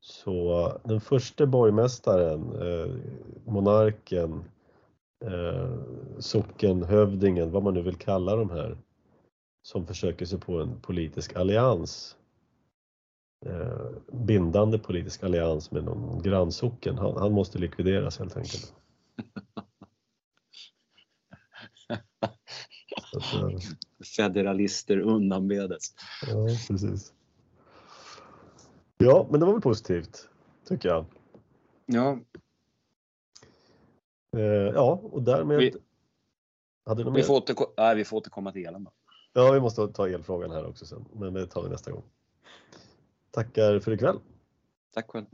[0.00, 2.96] så den första borgmästaren, eh,
[3.44, 4.44] monarken,
[5.24, 5.78] eh,
[6.18, 8.78] sockenhövdingen, vad man nu vill kalla de här,
[9.62, 12.16] som försöker sig på en politisk allians,
[14.12, 18.74] bindande politisk allians med någon grannsocken, han, han måste likvideras helt enkelt.
[24.16, 25.94] Federalister undanbedes.
[26.26, 27.12] Ja, precis.
[29.02, 30.28] Ja, men det var väl positivt,
[30.68, 31.04] tycker jag.
[31.86, 32.18] Ja.
[34.36, 34.42] Eh,
[34.74, 35.58] ja, och därmed...
[35.58, 35.74] Vi,
[36.84, 38.92] hade vi, får återko- nej, vi får återkomma till elen då.
[39.32, 42.02] Ja, vi måste ta elfrågan här också sen, men det tar vi nästa gång.
[43.30, 44.18] Tackar för ikväll.
[44.94, 45.26] Tack själv.